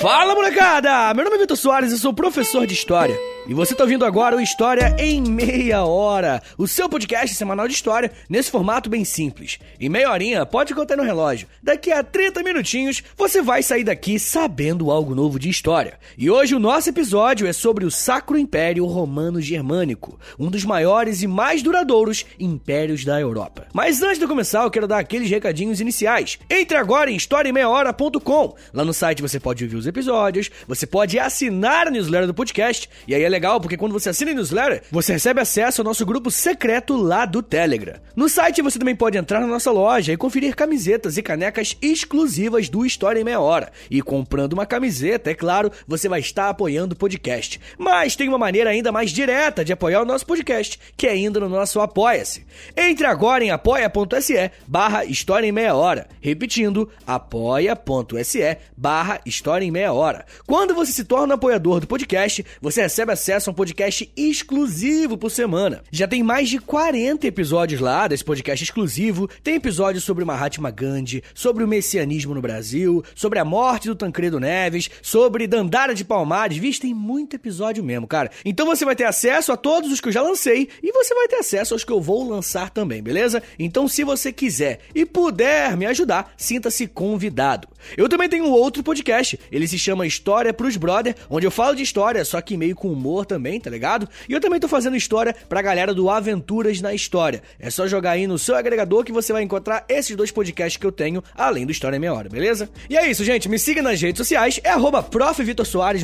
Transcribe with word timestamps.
Fala 0.00 0.32
molecada! 0.32 1.12
Meu 1.12 1.24
nome 1.24 1.36
é 1.36 1.40
Vitor 1.40 1.56
Soares 1.56 1.90
e 1.90 1.98
sou 1.98 2.12
professor 2.14 2.64
de 2.64 2.72
História. 2.72 3.18
E 3.48 3.54
você 3.54 3.72
está 3.72 3.82
ouvindo 3.82 4.04
agora 4.04 4.36
o 4.36 4.40
História 4.42 4.94
em 4.98 5.22
Meia 5.22 5.82
Hora, 5.82 6.42
o 6.58 6.68
seu 6.68 6.86
podcast 6.86 7.34
semanal 7.34 7.66
de 7.66 7.72
história 7.72 8.12
nesse 8.28 8.50
formato 8.50 8.90
bem 8.90 9.06
simples. 9.06 9.58
Em 9.80 9.88
meia 9.88 10.10
horinha, 10.10 10.44
pode 10.44 10.74
contar 10.74 10.98
no 10.98 11.02
relógio. 11.02 11.48
Daqui 11.62 11.90
a 11.90 12.02
30 12.02 12.42
minutinhos, 12.42 13.02
você 13.16 13.40
vai 13.40 13.62
sair 13.62 13.84
daqui 13.84 14.18
sabendo 14.18 14.90
algo 14.90 15.14
novo 15.14 15.38
de 15.38 15.48
história. 15.48 15.98
E 16.18 16.30
hoje 16.30 16.54
o 16.54 16.58
nosso 16.58 16.90
episódio 16.90 17.46
é 17.46 17.52
sobre 17.54 17.86
o 17.86 17.90
Sacro 17.90 18.36
Império 18.36 18.84
Romano 18.84 19.40
Germânico, 19.40 20.20
um 20.38 20.50
dos 20.50 20.66
maiores 20.66 21.22
e 21.22 21.26
mais 21.26 21.62
duradouros 21.62 22.26
impérios 22.38 23.02
da 23.02 23.18
Europa. 23.18 23.66
Mas 23.72 24.02
antes 24.02 24.18
de 24.18 24.26
começar, 24.26 24.64
eu 24.64 24.70
quero 24.70 24.86
dar 24.86 24.98
aqueles 24.98 25.30
recadinhos 25.30 25.80
iniciais. 25.80 26.38
Entre 26.50 26.76
agora 26.76 27.10
em 27.10 27.16
historiaemmeiahora.com. 27.16 28.56
Lá 28.74 28.84
no 28.84 28.92
site 28.92 29.22
você 29.22 29.40
pode 29.40 29.64
ouvir 29.64 29.76
os 29.76 29.86
episódios, 29.86 30.50
você 30.66 30.86
pode 30.86 31.18
assinar 31.18 31.86
a 31.86 31.90
newsletter 31.90 32.26
do 32.26 32.34
podcast, 32.34 32.90
e 33.06 33.14
aí 33.14 33.22
é 33.22 33.37
legal 33.38 33.60
porque 33.60 33.76
quando 33.76 33.92
você 33.92 34.08
assina 34.08 34.32
a 34.32 34.34
newsletter, 34.34 34.82
você 34.90 35.12
recebe 35.12 35.40
acesso 35.40 35.80
ao 35.80 35.84
nosso 35.84 36.04
grupo 36.04 36.28
secreto 36.28 36.96
lá 36.96 37.24
do 37.24 37.40
Telegram. 37.40 38.00
No 38.16 38.28
site 38.28 38.60
você 38.60 38.80
também 38.80 38.96
pode 38.96 39.16
entrar 39.16 39.40
na 39.40 39.46
nossa 39.46 39.70
loja 39.70 40.12
e 40.12 40.16
conferir 40.16 40.56
camisetas 40.56 41.16
e 41.16 41.22
canecas 41.22 41.76
exclusivas 41.80 42.68
do 42.68 42.84
História 42.84 43.20
em 43.20 43.24
Meia 43.24 43.38
Hora. 43.38 43.70
E 43.88 44.02
comprando 44.02 44.54
uma 44.54 44.66
camiseta, 44.66 45.30
é 45.30 45.34
claro, 45.34 45.70
você 45.86 46.08
vai 46.08 46.18
estar 46.18 46.48
apoiando 46.48 46.94
o 46.94 46.98
podcast. 46.98 47.60
Mas 47.78 48.16
tem 48.16 48.28
uma 48.28 48.38
maneira 48.38 48.70
ainda 48.70 48.90
mais 48.90 49.10
direta 49.10 49.64
de 49.64 49.72
apoiar 49.72 50.02
o 50.02 50.04
nosso 50.04 50.26
podcast, 50.26 50.80
que 50.96 51.06
é 51.06 51.16
indo 51.16 51.38
no 51.38 51.48
nosso 51.48 51.80
Apoia-se. 51.80 52.44
Entre 52.76 53.06
agora 53.06 53.44
em 53.44 53.50
apoia.se 53.50 54.50
barra 54.66 55.04
História 55.04 55.46
em 55.46 55.52
Meia 55.52 55.76
Hora. 55.76 56.08
Repetindo, 56.20 56.90
apoia.se 57.06 58.58
barra 58.76 59.20
História 59.24 59.64
em 59.64 59.70
Meia 59.70 59.92
Hora. 59.92 60.26
Quando 60.44 60.74
você 60.74 60.90
se 60.90 61.04
torna 61.04 61.34
apoiador 61.34 61.78
do 61.78 61.86
podcast, 61.86 62.44
você 62.60 62.82
recebe 62.82 63.12
acesso 63.12 63.27
a 63.30 63.50
um 63.50 63.54
podcast 63.54 64.10
exclusivo 64.16 65.18
por 65.18 65.30
semana. 65.30 65.82
Já 65.90 66.08
tem 66.08 66.22
mais 66.22 66.48
de 66.48 66.58
40 66.58 67.26
episódios 67.26 67.78
lá 67.78 68.08
desse 68.08 68.24
podcast 68.24 68.64
exclusivo. 68.64 69.28
Tem 69.44 69.56
episódios 69.56 70.02
sobre 70.02 70.24
Mahatma 70.24 70.70
Gandhi, 70.70 71.22
sobre 71.34 71.62
o 71.62 71.68
messianismo 71.68 72.34
no 72.34 72.40
Brasil, 72.40 73.04
sobre 73.14 73.38
a 73.38 73.44
morte 73.44 73.86
do 73.86 73.94
Tancredo 73.94 74.40
Neves, 74.40 74.90
sobre 75.02 75.46
Dandara 75.46 75.94
de 75.94 76.06
Palmares. 76.06 76.56
Vixe, 76.56 76.80
tem 76.80 76.94
muito 76.94 77.36
episódio 77.36 77.84
mesmo, 77.84 78.06
cara. 78.06 78.30
Então 78.46 78.64
você 78.64 78.82
vai 78.84 78.96
ter 78.96 79.04
acesso 79.04 79.52
a 79.52 79.56
todos 79.58 79.92
os 79.92 80.00
que 80.00 80.08
eu 80.08 80.12
já 80.12 80.22
lancei 80.22 80.68
e 80.82 80.90
você 80.90 81.14
vai 81.14 81.28
ter 81.28 81.36
acesso 81.36 81.74
aos 81.74 81.84
que 81.84 81.92
eu 81.92 82.00
vou 82.00 82.26
lançar 82.26 82.70
também, 82.70 83.02
beleza? 83.02 83.42
Então 83.58 83.86
se 83.86 84.04
você 84.04 84.32
quiser 84.32 84.80
e 84.94 85.04
puder 85.04 85.76
me 85.76 85.84
ajudar, 85.84 86.32
sinta-se 86.34 86.86
convidado. 86.86 87.68
Eu 87.94 88.08
também 88.08 88.28
tenho 88.28 88.46
outro 88.46 88.82
podcast, 88.82 89.38
ele 89.52 89.68
se 89.68 89.78
chama 89.78 90.06
História 90.06 90.52
pros 90.52 90.76
Brother, 90.76 91.14
onde 91.28 91.46
eu 91.46 91.50
falo 91.50 91.76
de 91.76 91.82
história, 91.82 92.24
só 92.24 92.40
que 92.40 92.56
meio 92.56 92.74
com 92.74 92.90
humor 92.90 93.17
também, 93.24 93.60
tá 93.60 93.70
ligado? 93.70 94.08
E 94.28 94.32
eu 94.32 94.40
também 94.40 94.60
tô 94.60 94.68
fazendo 94.68 94.96
história 94.96 95.34
pra 95.48 95.62
galera 95.62 95.94
do 95.94 96.10
Aventuras 96.10 96.80
na 96.80 96.94
História. 96.94 97.42
É 97.58 97.70
só 97.70 97.86
jogar 97.86 98.12
aí 98.12 98.26
no 98.26 98.38
seu 98.38 98.54
agregador 98.54 99.04
que 99.04 99.12
você 99.12 99.32
vai 99.32 99.42
encontrar 99.42 99.84
esses 99.88 100.16
dois 100.16 100.30
podcasts 100.30 100.76
que 100.76 100.86
eu 100.86 100.92
tenho, 100.92 101.22
além 101.34 101.66
do 101.66 101.72
História 101.72 101.96
em 101.96 102.00
Meia 102.00 102.14
Hora, 102.14 102.28
beleza? 102.28 102.68
E 102.88 102.96
é 102.96 103.08
isso, 103.10 103.24
gente. 103.24 103.48
Me 103.48 103.58
siga 103.58 103.82
nas 103.82 104.00
redes 104.00 104.18
sociais, 104.18 104.60
é 104.62 104.70
arroba 104.70 105.04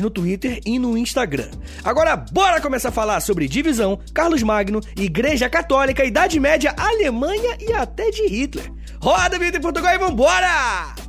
no 0.01 0.09
Twitter 0.09 0.59
e 0.65 0.79
no 0.79 0.97
Instagram. 0.97 1.49
Agora, 1.83 2.15
bora 2.15 2.61
começar 2.61 2.89
a 2.89 2.91
falar 2.91 3.19
sobre 3.19 3.47
divisão, 3.47 3.99
Carlos 4.13 4.43
Magno, 4.43 4.81
Igreja 4.97 5.49
Católica, 5.49 6.05
Idade 6.05 6.39
Média, 6.39 6.73
Alemanha 6.77 7.57
e 7.59 7.73
até 7.73 8.09
de 8.09 8.27
Hitler. 8.27 8.71
Roda, 9.01 9.37
vida 9.37 9.57
em 9.57 9.61
Portugal 9.61 9.93
e 9.93 9.97
vambora! 9.97 11.04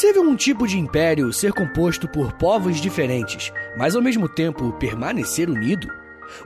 Possível 0.00 0.22
um 0.22 0.34
tipo 0.34 0.66
de 0.66 0.78
império 0.78 1.30
ser 1.30 1.52
composto 1.52 2.08
por 2.08 2.32
povos 2.32 2.80
diferentes, 2.80 3.52
mas 3.76 3.94
ao 3.94 4.00
mesmo 4.00 4.30
tempo 4.30 4.72
permanecer 4.80 5.50
unido? 5.50 5.92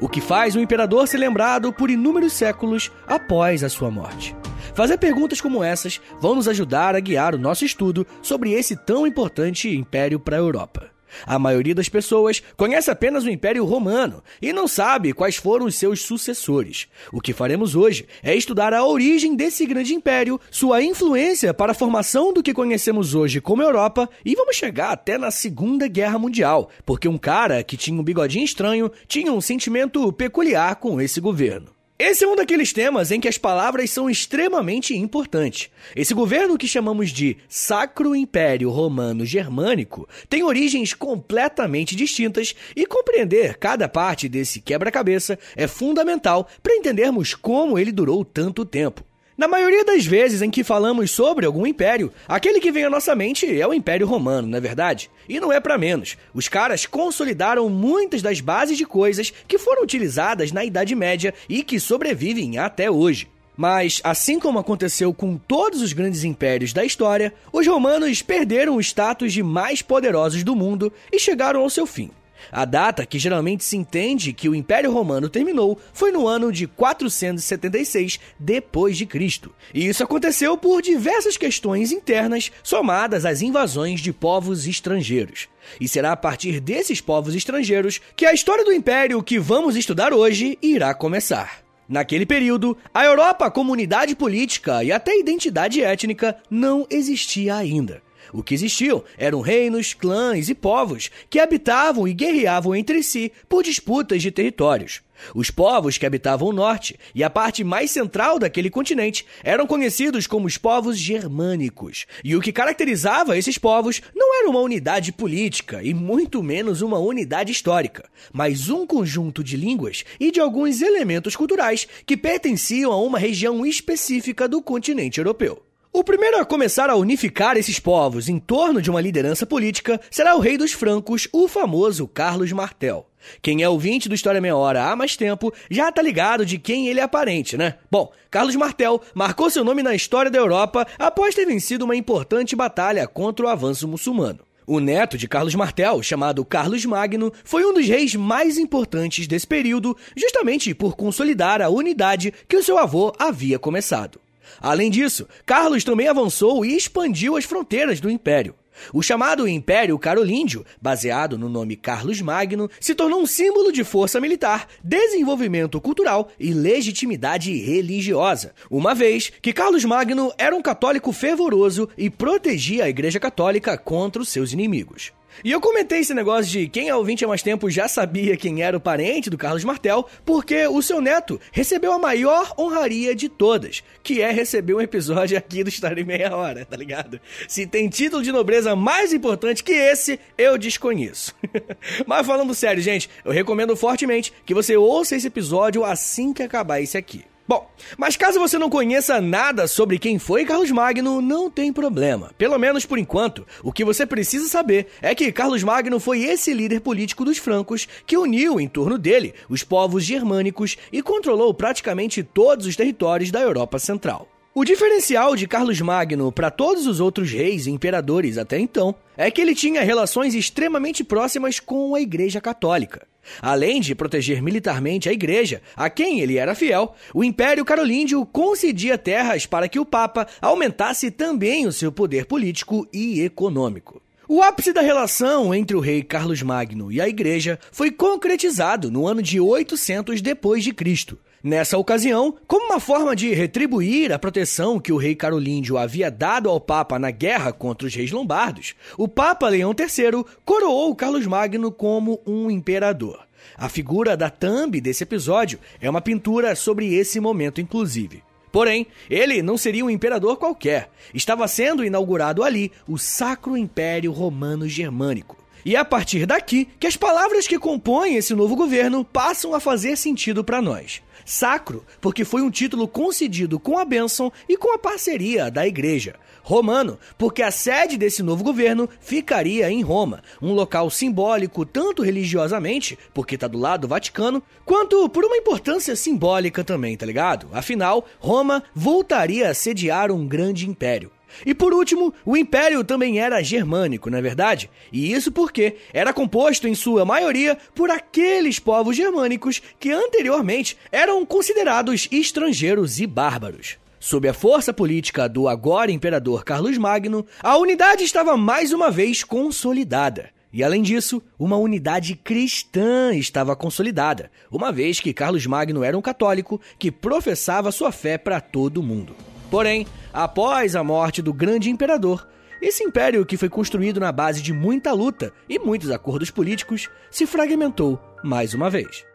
O 0.00 0.08
que 0.08 0.20
faz 0.20 0.56
o 0.56 0.60
imperador 0.60 1.06
ser 1.06 1.18
lembrado 1.18 1.72
por 1.72 1.88
inúmeros 1.88 2.32
séculos 2.32 2.90
após 3.06 3.62
a 3.62 3.68
sua 3.68 3.92
morte. 3.92 4.34
Fazer 4.74 4.98
perguntas 4.98 5.40
como 5.40 5.62
essas 5.62 6.00
vão 6.20 6.34
nos 6.34 6.48
ajudar 6.48 6.96
a 6.96 7.00
guiar 7.00 7.32
o 7.32 7.38
nosso 7.38 7.64
estudo 7.64 8.04
sobre 8.20 8.50
esse 8.50 8.74
tão 8.74 9.06
importante 9.06 9.68
império 9.72 10.18
para 10.18 10.34
a 10.34 10.40
Europa. 10.40 10.93
A 11.26 11.38
maioria 11.38 11.74
das 11.74 11.88
pessoas 11.88 12.42
conhece 12.56 12.90
apenas 12.90 13.24
o 13.24 13.30
Império 13.30 13.64
Romano 13.64 14.22
e 14.40 14.52
não 14.52 14.66
sabe 14.66 15.12
quais 15.12 15.36
foram 15.36 15.66
os 15.66 15.74
seus 15.74 16.02
sucessores. 16.02 16.86
O 17.12 17.20
que 17.20 17.32
faremos 17.32 17.74
hoje 17.74 18.06
é 18.22 18.34
estudar 18.34 18.72
a 18.72 18.84
origem 18.84 19.34
desse 19.34 19.66
grande 19.66 19.94
império, 19.94 20.40
sua 20.50 20.82
influência 20.82 21.52
para 21.52 21.72
a 21.72 21.74
formação 21.74 22.32
do 22.32 22.42
que 22.42 22.54
conhecemos 22.54 23.14
hoje 23.14 23.40
como 23.40 23.62
Europa 23.62 24.08
e 24.24 24.34
vamos 24.34 24.56
chegar 24.56 24.92
até 24.92 25.18
na 25.18 25.30
Segunda 25.30 25.88
Guerra 25.88 26.18
Mundial, 26.18 26.70
porque 26.84 27.08
um 27.08 27.18
cara 27.18 27.62
que 27.62 27.76
tinha 27.76 27.98
um 27.98 28.04
bigodinho 28.04 28.44
estranho 28.44 28.90
tinha 29.06 29.32
um 29.32 29.40
sentimento 29.40 30.12
peculiar 30.12 30.76
com 30.76 31.00
esse 31.00 31.20
governo. 31.20 31.73
Esse 31.96 32.24
é 32.24 32.28
um 32.28 32.34
daqueles 32.34 32.72
temas 32.72 33.12
em 33.12 33.20
que 33.20 33.28
as 33.28 33.38
palavras 33.38 33.88
são 33.88 34.10
extremamente 34.10 34.96
importantes. 34.96 35.70
Esse 35.94 36.12
governo 36.12 36.58
que 36.58 36.66
chamamos 36.66 37.10
de 37.10 37.36
Sacro 37.48 38.16
Império 38.16 38.68
Romano 38.68 39.24
Germânico 39.24 40.08
tem 40.28 40.42
origens 40.42 40.92
completamente 40.92 41.94
distintas 41.94 42.52
e 42.74 42.84
compreender 42.84 43.58
cada 43.58 43.88
parte 43.88 44.28
desse 44.28 44.60
quebra-cabeça 44.60 45.38
é 45.54 45.68
fundamental 45.68 46.48
para 46.60 46.74
entendermos 46.74 47.32
como 47.32 47.78
ele 47.78 47.92
durou 47.92 48.24
tanto 48.24 48.64
tempo. 48.64 49.04
Na 49.36 49.48
maioria 49.48 49.84
das 49.84 50.06
vezes 50.06 50.42
em 50.42 50.50
que 50.50 50.62
falamos 50.62 51.10
sobre 51.10 51.44
algum 51.44 51.66
império, 51.66 52.12
aquele 52.28 52.60
que 52.60 52.70
vem 52.70 52.84
à 52.84 52.90
nossa 52.90 53.16
mente 53.16 53.60
é 53.60 53.66
o 53.66 53.74
Império 53.74 54.06
Romano, 54.06 54.46
não 54.46 54.58
é 54.58 54.60
verdade? 54.60 55.10
E 55.28 55.40
não 55.40 55.52
é 55.52 55.58
para 55.58 55.76
menos. 55.76 56.16
Os 56.32 56.48
caras 56.48 56.86
consolidaram 56.86 57.68
muitas 57.68 58.22
das 58.22 58.40
bases 58.40 58.78
de 58.78 58.86
coisas 58.86 59.32
que 59.48 59.58
foram 59.58 59.82
utilizadas 59.82 60.52
na 60.52 60.64
Idade 60.64 60.94
Média 60.94 61.34
e 61.48 61.64
que 61.64 61.80
sobrevivem 61.80 62.58
até 62.58 62.88
hoje. 62.88 63.26
Mas, 63.56 64.00
assim 64.04 64.38
como 64.38 64.60
aconteceu 64.60 65.12
com 65.12 65.36
todos 65.36 65.82
os 65.82 65.92
grandes 65.92 66.22
impérios 66.22 66.72
da 66.72 66.84
história, 66.84 67.34
os 67.52 67.66
romanos 67.66 68.22
perderam 68.22 68.76
o 68.76 68.80
status 68.80 69.32
de 69.32 69.42
mais 69.42 69.82
poderosos 69.82 70.44
do 70.44 70.54
mundo 70.54 70.92
e 71.12 71.18
chegaram 71.18 71.60
ao 71.60 71.70
seu 71.70 71.86
fim. 71.86 72.08
A 72.50 72.64
data 72.64 73.06
que 73.06 73.18
geralmente 73.18 73.64
se 73.64 73.76
entende 73.76 74.32
que 74.32 74.48
o 74.48 74.54
Império 74.54 74.92
Romano 74.92 75.28
terminou 75.28 75.78
foi 75.92 76.10
no 76.10 76.26
ano 76.26 76.52
de 76.52 76.66
476 76.66 78.18
depois 78.38 78.96
de 78.96 79.06
Cristo. 79.06 79.52
E 79.72 79.86
isso 79.86 80.02
aconteceu 80.02 80.56
por 80.56 80.82
diversas 80.82 81.36
questões 81.36 81.92
internas 81.92 82.52
somadas 82.62 83.24
às 83.24 83.42
invasões 83.42 84.00
de 84.00 84.12
povos 84.12 84.66
estrangeiros. 84.66 85.48
E 85.80 85.88
será 85.88 86.12
a 86.12 86.16
partir 86.16 86.60
desses 86.60 87.00
povos 87.00 87.34
estrangeiros 87.34 88.00
que 88.16 88.26
a 88.26 88.32
história 88.32 88.64
do 88.64 88.72
império 88.72 89.22
que 89.22 89.38
vamos 89.38 89.76
estudar 89.76 90.12
hoje 90.12 90.58
irá 90.62 90.94
começar. 90.94 91.64
Naquele 91.88 92.24
período, 92.24 92.76
a 92.94 93.04
Europa, 93.04 93.50
comunidade 93.50 94.16
política 94.16 94.82
e 94.82 94.90
até 94.90 95.18
identidade 95.18 95.82
étnica 95.82 96.36
não 96.50 96.86
existia 96.90 97.56
ainda. 97.56 98.02
O 98.32 98.42
que 98.42 98.54
existiam 98.54 99.02
eram 99.16 99.40
reinos, 99.40 99.94
clãs 99.94 100.48
e 100.48 100.54
povos 100.54 101.10
que 101.28 101.38
habitavam 101.38 102.06
e 102.06 102.12
guerreavam 102.12 102.74
entre 102.74 103.02
si 103.02 103.32
por 103.48 103.62
disputas 103.62 104.22
de 104.22 104.30
territórios. 104.30 105.02
Os 105.34 105.50
povos 105.50 105.96
que 105.96 106.06
habitavam 106.06 106.48
o 106.48 106.52
norte 106.52 106.98
e 107.14 107.22
a 107.22 107.30
parte 107.30 107.62
mais 107.62 107.90
central 107.90 108.38
daquele 108.38 108.68
continente 108.68 109.24
eram 109.42 109.66
conhecidos 109.66 110.26
como 110.26 110.46
os 110.46 110.58
povos 110.58 110.98
germânicos. 110.98 112.06
E 112.22 112.34
o 112.34 112.40
que 112.40 112.52
caracterizava 112.52 113.38
esses 113.38 113.56
povos 113.56 114.02
não 114.14 114.38
era 114.38 114.50
uma 114.50 114.60
unidade 114.60 115.12
política 115.12 115.82
e 115.82 115.94
muito 115.94 116.42
menos 116.42 116.82
uma 116.82 116.98
unidade 116.98 117.52
histórica, 117.52 118.08
mas 118.32 118.68
um 118.68 118.86
conjunto 118.86 119.42
de 119.42 119.56
línguas 119.56 120.04
e 120.18 120.30
de 120.30 120.40
alguns 120.40 120.82
elementos 120.82 121.36
culturais 121.36 121.86
que 122.04 122.16
pertenciam 122.16 122.92
a 122.92 123.00
uma 123.00 123.18
região 123.18 123.64
específica 123.64 124.48
do 124.48 124.60
continente 124.60 125.18
europeu. 125.18 125.62
O 125.96 126.02
primeiro 126.02 126.40
a 126.40 126.44
começar 126.44 126.90
a 126.90 126.96
unificar 126.96 127.56
esses 127.56 127.78
povos 127.78 128.28
em 128.28 128.40
torno 128.40 128.82
de 128.82 128.90
uma 128.90 129.00
liderança 129.00 129.46
política 129.46 130.00
será 130.10 130.34
o 130.34 130.40
rei 130.40 130.58
dos 130.58 130.72
francos, 130.72 131.28
o 131.32 131.46
famoso 131.46 132.08
Carlos 132.08 132.50
Martel. 132.50 133.06
Quem 133.40 133.62
é 133.62 133.68
ouvinte 133.68 134.08
do 134.08 134.14
História 134.16 134.40
Meia 134.40 134.56
Hora 134.56 134.86
há 134.90 134.96
mais 134.96 135.16
tempo 135.16 135.54
já 135.70 135.92
tá 135.92 136.02
ligado 136.02 136.44
de 136.44 136.58
quem 136.58 136.88
ele 136.88 136.98
é 136.98 137.04
aparente, 137.04 137.56
né? 137.56 137.76
Bom, 137.88 138.10
Carlos 138.28 138.56
Martel 138.56 139.00
marcou 139.14 139.48
seu 139.48 139.62
nome 139.62 139.84
na 139.84 139.94
história 139.94 140.32
da 140.32 140.38
Europa 140.38 140.84
após 140.98 141.32
ter 141.32 141.46
vencido 141.46 141.84
uma 141.84 141.94
importante 141.94 142.56
batalha 142.56 143.06
contra 143.06 143.46
o 143.46 143.48
avanço 143.48 143.86
muçulmano. 143.86 144.40
O 144.66 144.80
neto 144.80 145.16
de 145.16 145.28
Carlos 145.28 145.54
Martel, 145.54 146.02
chamado 146.02 146.44
Carlos 146.44 146.84
Magno, 146.84 147.32
foi 147.44 147.64
um 147.64 147.72
dos 147.72 147.86
reis 147.86 148.16
mais 148.16 148.58
importantes 148.58 149.28
desse 149.28 149.46
período, 149.46 149.96
justamente 150.16 150.74
por 150.74 150.96
consolidar 150.96 151.62
a 151.62 151.68
unidade 151.68 152.34
que 152.48 152.56
o 152.56 152.64
seu 152.64 152.78
avô 152.78 153.12
havia 153.16 153.60
começado. 153.60 154.23
Além 154.60 154.90
disso, 154.90 155.26
Carlos 155.44 155.84
também 155.84 156.08
avançou 156.08 156.64
e 156.64 156.76
expandiu 156.76 157.36
as 157.36 157.44
fronteiras 157.44 158.00
do 158.00 158.10
império. 158.10 158.54
O 158.92 159.02
chamado 159.02 159.48
Império 159.48 159.98
Carolíndio, 159.98 160.64
baseado 160.80 161.38
no 161.38 161.48
nome 161.48 161.76
Carlos 161.76 162.20
Magno, 162.20 162.68
se 162.80 162.94
tornou 162.94 163.20
um 163.20 163.26
símbolo 163.26 163.72
de 163.72 163.84
força 163.84 164.20
militar, 164.20 164.66
desenvolvimento 164.82 165.80
cultural 165.80 166.28
e 166.38 166.52
legitimidade 166.52 167.56
religiosa, 167.56 168.52
uma 168.70 168.94
vez 168.94 169.32
que 169.40 169.52
Carlos 169.52 169.84
Magno 169.84 170.32
era 170.36 170.54
um 170.54 170.62
católico 170.62 171.12
fervoroso 171.12 171.88
e 171.96 172.10
protegia 172.10 172.84
a 172.84 172.88
Igreja 172.88 173.20
Católica 173.20 173.78
contra 173.78 174.22
os 174.22 174.28
seus 174.28 174.52
inimigos. 174.52 175.12
E 175.42 175.50
eu 175.50 175.60
comentei 175.60 176.00
esse 176.00 176.14
negócio 176.14 176.50
de 176.50 176.68
quem 176.68 176.88
é 176.88 176.94
ouvinte 176.94 177.24
há 177.24 177.28
mais 177.28 177.42
tempo 177.42 177.70
já 177.70 177.88
sabia 177.88 178.36
quem 178.36 178.62
era 178.62 178.76
o 178.76 178.80
parente 178.80 179.30
do 179.30 179.38
Carlos 179.38 179.64
Martel, 179.64 180.06
porque 180.24 180.66
o 180.66 180.82
seu 180.82 181.00
neto 181.00 181.40
recebeu 181.50 181.92
a 181.92 181.98
maior 181.98 182.54
honraria 182.58 183.14
de 183.14 183.28
todas, 183.28 183.82
que 184.02 184.22
é 184.22 184.30
receber 184.30 184.74
um 184.74 184.80
episódio 184.80 185.36
aqui 185.36 185.64
do 185.64 185.68
História 185.68 186.00
em 186.00 186.04
Meia 186.04 186.36
Hora, 186.36 186.64
tá 186.64 186.76
ligado? 186.76 187.20
Se 187.48 187.66
tem 187.66 187.88
título 187.88 188.22
de 188.22 188.32
nobreza 188.32 188.76
mais 188.76 189.12
importante 189.12 189.64
que 189.64 189.72
esse, 189.72 190.20
eu 190.36 190.56
desconheço. 190.58 191.34
Mas 192.06 192.26
falando 192.26 192.54
sério, 192.54 192.82
gente, 192.82 193.08
eu 193.24 193.32
recomendo 193.32 193.76
fortemente 193.76 194.32
que 194.44 194.54
você 194.54 194.76
ouça 194.76 195.16
esse 195.16 195.26
episódio 195.26 195.84
assim 195.84 196.32
que 196.32 196.42
acabar 196.42 196.80
esse 196.80 196.96
aqui. 196.96 197.24
Bom, 197.46 197.70
mas 197.98 198.16
caso 198.16 198.40
você 198.40 198.56
não 198.56 198.70
conheça 198.70 199.20
nada 199.20 199.68
sobre 199.68 199.98
quem 199.98 200.18
foi 200.18 200.46
Carlos 200.46 200.70
Magno, 200.70 201.20
não 201.20 201.50
tem 201.50 201.70
problema. 201.72 202.30
Pelo 202.38 202.58
menos 202.58 202.86
por 202.86 202.98
enquanto, 202.98 203.46
o 203.62 203.70
que 203.70 203.84
você 203.84 204.06
precisa 204.06 204.48
saber 204.48 204.86
é 205.02 205.14
que 205.14 205.30
Carlos 205.30 205.62
Magno 205.62 206.00
foi 206.00 206.22
esse 206.22 206.54
líder 206.54 206.80
político 206.80 207.22
dos 207.22 207.36
francos 207.36 207.86
que 208.06 208.16
uniu 208.16 208.58
em 208.58 208.66
torno 208.66 208.96
dele 208.96 209.34
os 209.46 209.62
povos 209.62 210.04
germânicos 210.04 210.78
e 210.90 211.02
controlou 211.02 211.52
praticamente 211.52 212.22
todos 212.22 212.66
os 212.66 212.76
territórios 212.76 213.30
da 213.30 213.40
Europa 213.40 213.78
Central. 213.78 214.26
O 214.54 214.64
diferencial 214.64 215.36
de 215.36 215.46
Carlos 215.46 215.80
Magno 215.80 216.32
para 216.32 216.50
todos 216.50 216.86
os 216.86 216.98
outros 216.98 217.30
reis 217.30 217.66
e 217.66 217.70
imperadores 217.70 218.38
até 218.38 218.58
então 218.58 218.94
é 219.16 219.30
que 219.30 219.40
ele 219.40 219.54
tinha 219.54 219.82
relações 219.82 220.34
extremamente 220.34 221.04
próximas 221.04 221.60
com 221.60 221.94
a 221.94 222.00
Igreja 222.00 222.40
Católica. 222.40 223.06
Além 223.40 223.80
de 223.80 223.94
proteger 223.94 224.42
militarmente 224.42 225.08
a 225.08 225.12
igreja, 225.12 225.62
a 225.76 225.88
quem 225.90 226.20
ele 226.20 226.38
era 226.38 226.54
fiel, 226.54 226.94
o 227.12 227.24
Império 227.24 227.64
Carolíndio 227.64 228.24
concedia 228.26 228.98
terras 228.98 229.46
para 229.46 229.68
que 229.68 229.78
o 229.78 229.84
Papa 229.84 230.26
aumentasse 230.40 231.10
também 231.10 231.66
o 231.66 231.72
seu 231.72 231.90
poder 231.90 232.26
político 232.26 232.86
e 232.92 233.20
econômico. 233.20 234.02
O 234.26 234.42
ápice 234.42 234.72
da 234.72 234.80
relação 234.80 235.54
entre 235.54 235.76
o 235.76 235.80
rei 235.80 236.02
Carlos 236.02 236.40
Magno 236.42 236.90
e 236.90 236.98
a 236.98 237.06
igreja 237.06 237.58
foi 237.70 237.90
concretizado 237.90 238.90
no 238.90 239.06
ano 239.06 239.20
de 239.20 239.38
800 239.38 240.22
depois 240.22 240.64
de 240.64 240.72
Cristo. 240.72 241.18
Nessa 241.44 241.76
ocasião, 241.76 242.34
como 242.46 242.64
uma 242.64 242.80
forma 242.80 243.14
de 243.14 243.34
retribuir 243.34 244.10
a 244.10 244.18
proteção 244.18 244.80
que 244.80 244.90
o 244.90 244.96
rei 244.96 245.14
Carolíndio 245.14 245.76
havia 245.76 246.10
dado 246.10 246.48
ao 246.48 246.58
Papa 246.58 246.98
na 246.98 247.10
guerra 247.10 247.52
contra 247.52 247.86
os 247.86 247.94
reis 247.94 248.10
lombardos, 248.10 248.74
o 248.96 249.06
Papa 249.06 249.50
Leão 249.50 249.74
III 249.78 250.24
coroou 250.42 250.94
Carlos 250.94 251.26
Magno 251.26 251.70
como 251.70 252.18
um 252.26 252.50
imperador. 252.50 253.26
A 253.58 253.68
figura 253.68 254.16
da 254.16 254.30
thumb 254.30 254.80
desse 254.80 255.02
episódio 255.02 255.60
é 255.82 255.90
uma 255.90 256.00
pintura 256.00 256.56
sobre 256.56 256.94
esse 256.94 257.20
momento, 257.20 257.60
inclusive. 257.60 258.22
Porém, 258.50 258.86
ele 259.10 259.42
não 259.42 259.58
seria 259.58 259.84
um 259.84 259.90
imperador 259.90 260.38
qualquer. 260.38 260.88
Estava 261.12 261.46
sendo 261.46 261.84
inaugurado 261.84 262.42
ali 262.42 262.72
o 262.88 262.96
Sacro 262.96 263.54
Império 263.54 264.12
Romano 264.12 264.66
Germânico. 264.66 265.36
E 265.62 265.76
é 265.76 265.78
a 265.78 265.84
partir 265.84 266.24
daqui 266.24 266.66
que 266.80 266.86
as 266.86 266.96
palavras 266.96 267.46
que 267.46 267.58
compõem 267.58 268.16
esse 268.16 268.34
novo 268.34 268.56
governo 268.56 269.04
passam 269.04 269.54
a 269.54 269.60
fazer 269.60 269.96
sentido 269.96 270.42
para 270.42 270.62
nós. 270.62 271.02
Sacro, 271.24 271.84
porque 272.00 272.24
foi 272.24 272.42
um 272.42 272.50
título 272.50 272.86
concedido 272.86 273.58
com 273.58 273.78
a 273.78 273.84
bênção 273.84 274.32
e 274.48 274.56
com 274.56 274.74
a 274.74 274.78
parceria 274.78 275.50
da 275.50 275.66
igreja. 275.66 276.16
Romano, 276.42 276.98
porque 277.16 277.42
a 277.42 277.50
sede 277.50 277.96
desse 277.96 278.22
novo 278.22 278.44
governo 278.44 278.86
ficaria 279.00 279.70
em 279.70 279.80
Roma, 279.80 280.22
um 280.42 280.52
local 280.52 280.90
simbólico 280.90 281.64
tanto 281.64 282.02
religiosamente, 282.02 282.98
porque 283.14 283.38
tá 283.38 283.48
do 283.48 283.58
lado 283.58 283.82
do 283.82 283.88
Vaticano, 283.88 284.42
quanto 284.62 285.08
por 285.08 285.24
uma 285.24 285.38
importância 285.38 285.96
simbólica 285.96 286.62
também, 286.62 286.98
tá 286.98 287.06
ligado? 287.06 287.48
Afinal, 287.50 288.06
Roma 288.18 288.62
voltaria 288.74 289.48
a 289.48 289.54
sediar 289.54 290.12
um 290.12 290.26
grande 290.28 290.68
império. 290.68 291.10
E 291.44 291.54
por 291.54 291.72
último, 291.72 292.12
o 292.24 292.36
império 292.36 292.84
também 292.84 293.18
era 293.18 293.42
germânico, 293.42 294.10
não 294.10 294.18
é 294.18 294.22
verdade? 294.22 294.70
E 294.92 295.12
isso 295.12 295.32
porque 295.32 295.76
era 295.92 296.12
composto 296.12 296.68
em 296.68 296.74
sua 296.74 297.04
maioria 297.04 297.56
por 297.74 297.90
aqueles 297.90 298.58
povos 298.58 298.96
germânicos 298.96 299.62
que 299.78 299.90
anteriormente 299.90 300.76
eram 300.90 301.24
considerados 301.24 302.08
estrangeiros 302.10 303.00
e 303.00 303.06
bárbaros. 303.06 303.76
Sob 303.98 304.28
a 304.28 304.34
força 304.34 304.72
política 304.72 305.26
do 305.26 305.48
agora 305.48 305.90
imperador 305.90 306.44
Carlos 306.44 306.76
Magno, 306.76 307.24
a 307.42 307.56
unidade 307.56 308.04
estava 308.04 308.36
mais 308.36 308.70
uma 308.70 308.90
vez 308.90 309.24
consolidada. 309.24 310.28
E 310.52 310.62
além 310.62 310.82
disso, 310.82 311.20
uma 311.36 311.56
unidade 311.56 312.14
cristã 312.14 313.12
estava 313.14 313.56
consolidada, 313.56 314.30
uma 314.52 314.70
vez 314.70 315.00
que 315.00 315.12
Carlos 315.12 315.46
Magno 315.46 315.82
era 315.82 315.98
um 315.98 316.02
católico 316.02 316.60
que 316.78 316.92
professava 316.92 317.72
sua 317.72 317.90
fé 317.90 318.16
para 318.16 318.40
todo 318.40 318.82
mundo. 318.82 319.16
Porém, 319.54 319.86
após 320.12 320.74
a 320.74 320.82
morte 320.82 321.22
do 321.22 321.32
grande 321.32 321.70
imperador, 321.70 322.26
esse 322.60 322.82
império, 322.82 323.24
que 323.24 323.36
foi 323.36 323.48
construído 323.48 324.00
na 324.00 324.10
base 324.10 324.42
de 324.42 324.52
muita 324.52 324.92
luta 324.92 325.32
e 325.48 325.60
muitos 325.60 325.92
acordos 325.92 326.28
políticos, 326.28 326.90
se 327.08 327.24
fragmentou 327.24 328.00
mais 328.24 328.52
uma 328.52 328.68
vez. 328.68 329.06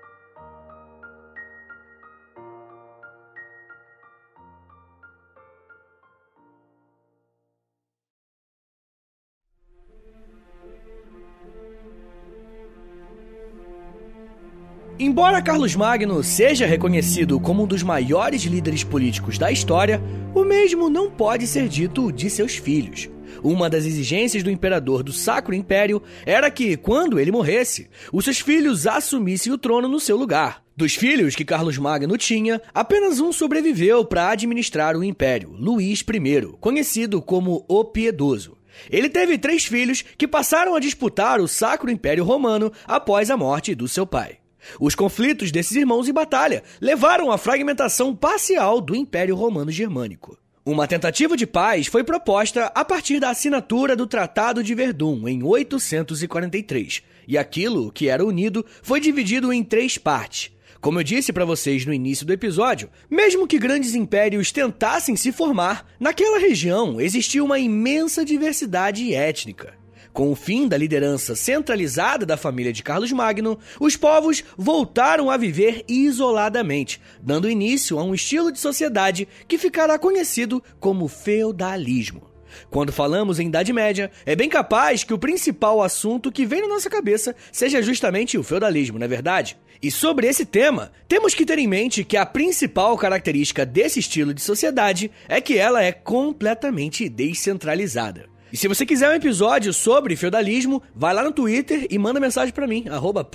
Embora 15.01 15.41
Carlos 15.41 15.77
Magno 15.77 16.21
seja 16.21 16.65
reconhecido 16.65 17.39
como 17.39 17.63
um 17.63 17.65
dos 17.65 17.81
maiores 17.81 18.41
líderes 18.43 18.83
políticos 18.83 19.37
da 19.37 19.49
história, 19.49 20.03
o 20.35 20.43
mesmo 20.43 20.89
não 20.89 21.09
pode 21.09 21.47
ser 21.47 21.69
dito 21.69 22.11
de 22.11 22.29
seus 22.29 22.57
filhos. 22.57 23.09
Uma 23.41 23.69
das 23.69 23.85
exigências 23.85 24.43
do 24.43 24.51
imperador 24.51 25.01
do 25.01 25.13
Sacro 25.13 25.55
Império 25.55 26.03
era 26.25 26.51
que, 26.51 26.75
quando 26.75 27.17
ele 27.17 27.31
morresse, 27.31 27.89
os 28.11 28.25
seus 28.25 28.41
filhos 28.41 28.85
assumissem 28.85 29.53
o 29.53 29.57
trono 29.57 29.87
no 29.87 30.01
seu 30.01 30.17
lugar. 30.17 30.65
Dos 30.75 30.95
filhos 30.95 31.33
que 31.33 31.45
Carlos 31.45 31.77
Magno 31.77 32.17
tinha, 32.17 32.61
apenas 32.73 33.21
um 33.21 33.31
sobreviveu 33.31 34.03
para 34.03 34.31
administrar 34.31 34.97
o 34.97 35.03
império, 35.03 35.55
Luís 35.57 36.01
I, 36.01 36.57
conhecido 36.59 37.21
como 37.21 37.63
o 37.69 37.85
Piedoso. 37.85 38.57
Ele 38.91 39.07
teve 39.07 39.37
três 39.37 39.63
filhos 39.63 40.03
que 40.17 40.27
passaram 40.27 40.75
a 40.75 40.79
disputar 40.81 41.39
o 41.39 41.47
Sacro 41.47 41.89
Império 41.89 42.25
Romano 42.25 42.69
após 42.85 43.31
a 43.31 43.37
morte 43.37 43.73
do 43.73 43.87
seu 43.87 44.05
pai. 44.05 44.39
Os 44.79 44.95
conflitos 44.95 45.51
desses 45.51 45.75
irmãos 45.75 46.07
em 46.07 46.13
batalha 46.13 46.63
levaram 46.81 47.31
à 47.31 47.37
fragmentação 47.37 48.15
parcial 48.15 48.81
do 48.81 48.95
Império 48.95 49.35
Romano 49.35 49.71
Germânico. 49.71 50.37
Uma 50.65 50.87
tentativa 50.87 51.35
de 51.35 51.47
paz 51.47 51.87
foi 51.87 52.03
proposta 52.03 52.65
a 52.75 52.85
partir 52.85 53.19
da 53.19 53.29
assinatura 53.29 53.95
do 53.95 54.05
Tratado 54.05 54.63
de 54.63 54.75
Verdun 54.75 55.27
em 55.27 55.41
843, 55.41 57.01
e 57.27 57.37
aquilo 57.37 57.91
que 57.91 58.07
era 58.07 58.25
unido 58.25 58.65
foi 58.83 58.99
dividido 58.99 59.51
em 59.51 59.63
três 59.63 59.97
partes. 59.97 60.51
Como 60.81 60.99
eu 60.99 61.03
disse 61.03 61.33
para 61.33 61.43
vocês 61.43 61.85
no 61.85 61.93
início 61.93 62.25
do 62.25 62.33
episódio, 62.33 62.89
mesmo 63.09 63.47
que 63.47 63.57
grandes 63.57 63.95
impérios 63.95 64.51
tentassem 64.51 65.15
se 65.15 65.31
formar, 65.31 65.85
naquela 65.99 66.39
região 66.39 67.01
existia 67.01 67.43
uma 67.43 67.59
imensa 67.59 68.23
diversidade 68.23 69.13
étnica. 69.13 69.78
Com 70.11 70.31
o 70.31 70.35
fim 70.35 70.67
da 70.67 70.77
liderança 70.77 71.35
centralizada 71.35 72.25
da 72.25 72.35
família 72.35 72.73
de 72.73 72.83
Carlos 72.83 73.11
Magno, 73.11 73.57
os 73.79 73.95
povos 73.95 74.43
voltaram 74.57 75.29
a 75.29 75.37
viver 75.37 75.83
isoladamente, 75.87 76.99
dando 77.21 77.49
início 77.49 77.99
a 77.99 78.03
um 78.03 78.13
estilo 78.13 78.51
de 78.51 78.59
sociedade 78.59 79.27
que 79.47 79.57
ficará 79.57 79.97
conhecido 79.99 80.63
como 80.79 81.07
feudalismo. 81.07 82.29
Quando 82.69 82.91
falamos 82.91 83.39
em 83.39 83.47
Idade 83.47 83.71
Média, 83.71 84.11
é 84.25 84.35
bem 84.35 84.49
capaz 84.49 85.03
que 85.03 85.13
o 85.13 85.19
principal 85.19 85.81
assunto 85.81 86.31
que 86.31 86.45
vem 86.45 86.61
na 86.61 86.67
nossa 86.67 86.89
cabeça 86.89 87.35
seja 87.51 87.81
justamente 87.81 88.37
o 88.37 88.43
feudalismo, 88.43 88.97
não 88.97 89.05
é 89.05 89.07
verdade? 89.07 89.57
E 89.81 89.89
sobre 89.89 90.27
esse 90.27 90.45
tema, 90.45 90.91
temos 91.07 91.33
que 91.33 91.45
ter 91.45 91.57
em 91.57 91.67
mente 91.67 92.03
que 92.03 92.17
a 92.17 92.25
principal 92.25 92.97
característica 92.97 93.65
desse 93.65 93.99
estilo 93.99 94.33
de 94.33 94.41
sociedade 94.41 95.09
é 95.27 95.39
que 95.39 95.57
ela 95.57 95.81
é 95.81 95.91
completamente 95.91 97.07
descentralizada. 97.07 98.27
E 98.51 98.57
se 98.57 98.67
você 98.67 98.83
quiser 98.83 99.09
um 99.09 99.13
episódio 99.13 99.71
sobre 99.71 100.15
feudalismo, 100.15 100.81
vai 100.95 101.13
lá 101.13 101.23
no 101.23 101.31
Twitter 101.31 101.85
e 101.87 101.99
manda 101.99 102.19
mensagem 102.19 102.51
para 102.51 102.65
mim, 102.65 102.85
arroba 102.89 103.27